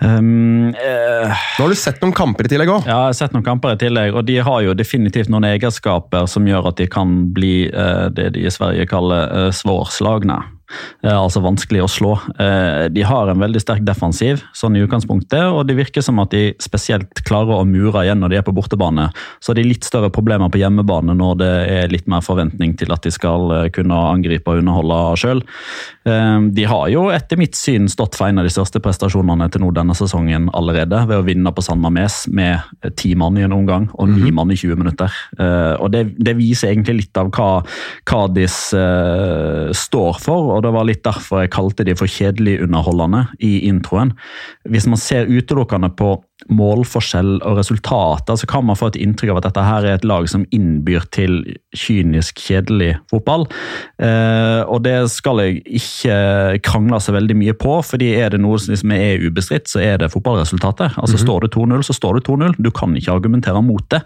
Um, 0.00 0.70
uh, 0.72 1.40
Nå 1.58 1.66
har 1.66 1.68
du 1.68 1.76
sett 1.76 2.00
noen 2.00 2.14
kamper 2.16 2.48
i 2.48 2.50
tillegg 2.52 2.70
òg? 2.72 2.86
Ja, 2.88 3.02
jeg 3.04 3.10
har 3.10 3.18
sett 3.18 3.34
noen 3.36 3.44
kamper 3.44 3.74
i 3.76 3.80
tillegg, 3.80 4.14
og 4.16 4.24
de 4.28 4.38
har 4.40 4.62
jo 4.64 4.76
definitivt 4.76 5.28
noen 5.32 5.44
egenskaper 5.50 6.28
som 6.30 6.48
gjør 6.48 6.70
at 6.72 6.80
de 6.80 6.88
kan 6.90 7.18
bli 7.36 7.68
uh, 7.68 8.08
det 8.14 8.30
de 8.36 8.46
i 8.48 8.52
Sverige 8.52 8.88
kaller 8.88 9.28
uh, 9.28 9.50
svårslagne. 9.52 10.38
Eh, 11.02 11.16
altså 11.16 11.42
vanskelig 11.42 11.82
å 11.84 11.88
slå. 11.90 12.12
Eh, 12.40 12.86
de 12.92 13.04
har 13.06 13.30
en 13.30 13.40
veldig 13.40 13.62
sterk 13.62 13.82
defensiv 13.86 14.42
sånn 14.56 14.76
i 14.76 14.82
utgangspunktet, 14.84 15.48
og 15.48 15.64
det 15.68 15.78
virker 15.78 16.04
som 16.04 16.20
at 16.22 16.32
de 16.34 16.52
spesielt 16.62 17.22
klarer 17.26 17.60
å 17.60 17.68
mure 17.68 18.04
igjen 18.04 18.20
når 18.22 18.34
de 18.34 18.40
er 18.40 18.46
på 18.46 18.54
bortebane. 18.56 19.08
Så 19.40 19.52
har 19.52 19.60
de 19.60 19.66
litt 19.66 19.86
større 19.86 20.12
problemer 20.12 20.52
på 20.52 20.60
hjemmebane 20.60 21.16
når 21.16 21.40
det 21.40 21.52
er 21.78 21.94
litt 21.94 22.08
mer 22.10 22.24
forventning 22.24 22.76
til 22.80 22.92
at 22.94 23.06
de 23.06 23.14
skal 23.14 23.54
eh, 23.56 23.70
kunne 23.74 23.96
angripe 24.10 24.52
og 24.52 24.62
underholde 24.62 25.00
sjøl. 25.20 25.42
De 26.00 26.64
har 26.66 26.86
jo 26.90 27.02
etter 27.12 27.38
mitt 27.38 27.54
syn 27.58 27.84
stått 27.90 28.16
for 28.18 28.30
en 28.30 28.40
av 28.40 28.46
de 28.46 28.52
største 28.52 28.80
prestasjonene 28.82 29.46
til 29.52 29.62
nå 29.62 29.68
denne 29.76 29.94
sesongen 29.96 30.48
allerede, 30.56 31.02
ved 31.06 31.20
å 31.20 31.26
vinne 31.26 31.52
på 31.54 31.62
San 31.64 31.80
Mames 31.82 32.22
med 32.32 32.64
ti 32.98 33.12
mann 33.18 33.36
i 33.38 33.44
en 33.44 33.54
omgang 33.54 33.86
og 33.92 34.08
ni 34.08 34.30
mhm. 34.30 34.38
mann 34.38 34.54
i 34.54 34.58
20 34.58 34.80
minutter. 34.80 35.18
Og 35.80 35.90
det, 35.92 36.02
det 36.18 36.34
viser 36.38 36.72
egentlig 36.72 36.96
litt 37.02 37.20
av 37.20 37.30
hva 37.36 37.50
Cádiz 38.08 38.56
står 39.76 40.20
for. 40.24 40.50
og 40.56 40.59
og 40.60 40.66
det 40.66 40.72
var 40.76 40.84
litt 40.84 41.00
derfor 41.06 41.40
jeg 41.40 41.54
kalte 41.54 41.86
de 41.88 41.94
for 41.96 42.10
kjedelig 42.10 42.58
underholdende 42.66 43.24
i 43.40 43.62
introen. 43.70 44.12
Hvis 44.68 44.86
man 44.90 45.00
ser 45.00 45.30
utelukkende 45.30 45.88
på 45.96 46.18
målforskjell 46.48 47.40
og 47.46 47.58
resultater, 47.60 48.36
så 48.36 48.48
kan 48.48 48.64
man 48.66 48.78
få 48.78 48.90
et 48.90 49.00
inntrykk 49.00 49.34
av 49.34 49.40
at 49.40 49.48
dette 49.50 49.64
her 49.66 49.86
er 49.86 49.98
et 49.98 50.06
lag 50.08 50.28
som 50.30 50.46
innbyr 50.54 51.06
til 51.14 51.40
kynisk, 51.76 52.40
kjedelig 52.40 52.94
fotball. 53.10 53.46
Eh, 54.02 54.62
og 54.64 54.82
det 54.86 54.96
skal 55.12 55.42
jeg 55.44 55.60
ikke 55.80 56.60
krangle 56.66 57.00
så 57.02 57.14
veldig 57.16 57.36
mye 57.40 57.56
på, 57.58 57.76
fordi 57.86 58.12
er 58.18 58.34
det 58.34 58.42
noe 58.42 58.58
som 58.60 58.94
er 58.94 59.22
ubestridt, 59.26 59.68
så 59.70 59.82
er 59.84 60.00
det 60.00 60.12
fotballresultatet. 60.14 60.96
Altså 60.96 61.16
mm 61.16 61.20
-hmm. 61.20 61.26
Står 61.30 61.40
det 61.40 61.54
2-0, 61.54 61.82
så 61.82 61.92
står 61.92 62.14
det 62.14 62.28
2-0. 62.28 62.54
Du 62.58 62.70
kan 62.70 62.96
ikke 62.96 63.12
argumentere 63.12 63.62
mot 63.62 63.90
det. 63.90 64.02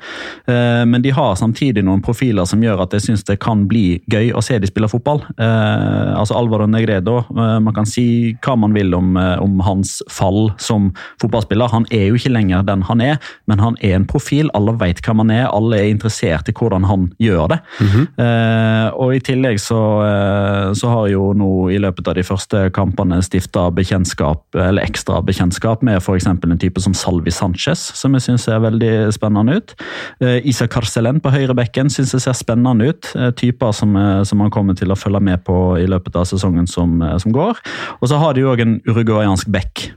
Eh, 0.47 0.85
men 0.87 1.03
de 1.03 1.11
har 1.11 1.35
samtidig 1.35 1.85
noen 1.85 2.03
profiler 2.03 2.45
som 2.45 2.63
gjør 2.63 2.83
at 2.83 2.93
jeg 2.93 3.01
syns 3.03 3.25
det 3.25 3.39
kan 3.39 3.69
bli 3.69 4.01
gøy 4.11 4.33
å 4.33 4.43
se 4.43 4.59
de 4.59 4.67
spille 4.67 4.89
fotball. 4.89 5.23
Eh, 5.39 6.19
altså 6.19 6.37
Alvaro 6.39 6.67
Negredo, 6.67 7.19
eh, 7.19 7.59
man 7.61 7.75
kan 7.75 7.87
si 7.87 8.37
hva 8.45 8.57
man 8.59 8.75
vil 8.77 8.95
om, 8.95 9.17
eh, 9.17 9.43
om 9.43 9.61
hans 9.61 10.03
fall 10.11 10.53
som 10.59 10.93
fotballspiller. 11.23 11.71
Han 11.71 11.87
er 11.91 12.09
jo 12.09 12.15
ikke 12.15 12.24
ikke 12.25 12.35
lenger 12.35 12.65
den 12.67 12.85
han 12.89 13.03
er, 13.05 13.21
men 13.47 13.61
han 13.61 13.77
er 13.85 13.99
en 13.99 14.09
profil. 14.09 14.51
Alle 14.57 14.75
vet 14.81 15.03
hvem 15.05 15.23
han 15.25 15.33
er, 15.35 15.45
alle 15.53 15.83
er 15.83 15.91
interessert 15.93 16.49
i 16.49 16.57
hvordan 16.57 16.89
han 16.89 17.11
gjør 17.23 17.49
det. 17.53 17.59
Mm 17.81 17.89
-hmm. 17.89 18.07
eh, 18.25 18.89
og 18.95 19.15
I 19.15 19.21
tillegg 19.21 19.61
så, 19.61 19.83
eh, 20.05 20.73
så, 20.75 20.89
har 20.95 21.09
jo 21.09 21.33
nå 21.33 21.71
i 21.71 21.79
løpet 21.79 22.09
av 22.09 22.15
de 22.15 22.23
første 22.23 22.71
kampene 22.71 23.23
stifta 23.23 23.71
bekjentskap, 23.71 24.43
eller 24.55 24.83
ekstra 24.83 25.21
bekjentskap 25.23 25.83
med 25.83 25.97
f.eks. 25.97 26.27
en 26.27 26.59
type 26.59 26.81
som 26.81 26.95
Salvi 26.95 27.31
Sanchez, 27.31 27.79
som 27.95 28.15
jeg 28.15 28.23
syns 28.23 28.45
ser 28.45 28.61
veldig 28.61 29.13
spennende 29.13 29.57
ut. 29.57 29.75
Eh, 30.21 30.47
Isa 30.47 30.67
Karselen 30.67 31.21
på 31.21 31.31
høyrebekken 31.31 31.91
syns 31.91 32.15
jeg 32.15 32.21
ser 32.21 32.33
spennende 32.33 32.89
ut. 32.89 33.13
Eh, 33.17 33.31
typer 33.31 33.73
som, 33.73 33.97
eh, 33.97 34.23
som 34.23 34.41
han 34.41 34.51
kommer 34.51 34.75
til 34.75 34.93
å 34.93 34.99
følge 34.99 35.21
med 35.21 35.45
på 35.45 35.79
i 35.81 35.87
løpet 35.87 36.17
av 36.17 36.25
sesongen 36.25 36.69
som, 36.69 37.03
eh, 37.03 37.19
som 37.19 37.33
går. 37.33 37.59
Og 38.01 38.09
så 38.09 38.19
har 38.19 38.35
de 38.35 38.43
òg 38.43 38.61
en 38.61 38.81
uruguayansk 38.87 39.51
back 39.51 39.93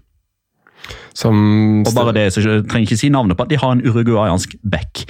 som 1.17 1.38
og 1.82 1.93
bare 1.97 2.13
det, 2.13 2.30
så 2.36 2.43
trenger 2.45 2.86
ikke 2.86 2.99
si 2.99 3.10
navnet 3.13 3.38
på 3.38 3.47
at 3.47 3.51
de 3.51 3.58
har 3.60 3.73
en 3.73 3.84
uruguayansk 3.86 4.58
back. 4.69 5.06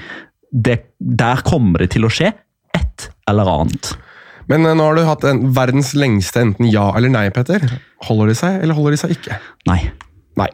Det, 0.51 0.79
der 0.99 1.43
kommer 1.47 1.83
det 1.83 1.91
til 1.97 2.07
å 2.07 2.11
skje 2.11 2.31
et 2.77 3.09
eller 3.27 3.49
annet. 3.51 3.91
Men 4.47 4.63
eh, 4.65 4.75
nå 4.77 4.87
har 4.87 4.95
du 4.95 5.03
hatt 5.07 5.27
en, 5.27 5.43
verdens 5.55 5.93
lengste 5.97 6.45
enten 6.45 6.69
ja 6.71 6.89
eller 6.95 7.11
nei, 7.13 7.27
Petter. 7.35 7.65
Holder 8.07 8.31
de 8.31 8.37
seg, 8.39 8.61
eller 8.63 8.77
holder 8.77 8.95
de 8.95 9.01
seg 9.03 9.17
ikke? 9.17 9.39
Nei. 9.69 9.81
Nei. 10.39 10.49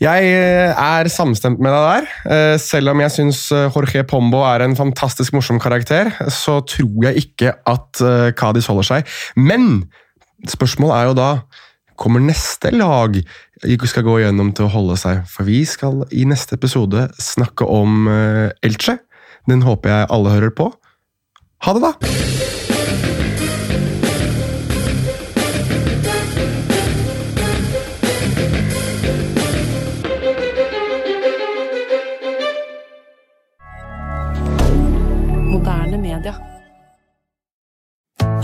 Jeg 0.00 0.32
eh, 0.32 0.72
er 0.72 1.12
samstemt 1.12 1.60
med 1.60 1.72
deg 1.72 1.84
der. 1.90 2.08
Eh, 2.32 2.54
selv 2.60 2.92
om 2.92 3.04
jeg 3.04 3.14
syns 3.14 3.44
Jorge 3.52 4.06
Pombo 4.08 4.42
er 4.48 4.64
en 4.64 4.76
fantastisk 4.78 5.36
morsom 5.36 5.60
karakter, 5.62 6.12
så 6.32 6.62
tror 6.68 7.10
jeg 7.10 7.26
ikke 7.26 7.54
at 7.68 8.04
Cádiz 8.40 8.68
holder 8.72 8.90
seg. 8.94 9.14
Men 9.36 9.86
spørsmålet 10.48 10.96
er 10.96 11.10
jo 11.10 11.16
da 11.20 11.30
kommer 11.96 12.20
neste 12.20 12.70
lag 12.74 13.16
skal 13.88 14.04
gå 14.04 14.18
gjennom 14.20 14.52
til 14.52 14.66
å 14.66 14.72
holde 14.72 14.96
seg. 15.00 15.24
For 15.30 15.48
vi 15.48 15.64
skal 15.64 16.04
i 16.12 16.26
neste 16.28 16.56
episode 16.58 17.08
snakke 17.18 17.64
om 17.64 18.08
uh, 18.08 18.50
Elche. 18.62 18.98
Den 19.48 19.62
håper 19.62 19.92
jeg 19.92 20.10
alle 20.10 20.36
hører 20.36 20.54
på. 20.56 20.70
Ha 21.64 21.72
det, 21.72 21.82
da! 21.86 22.55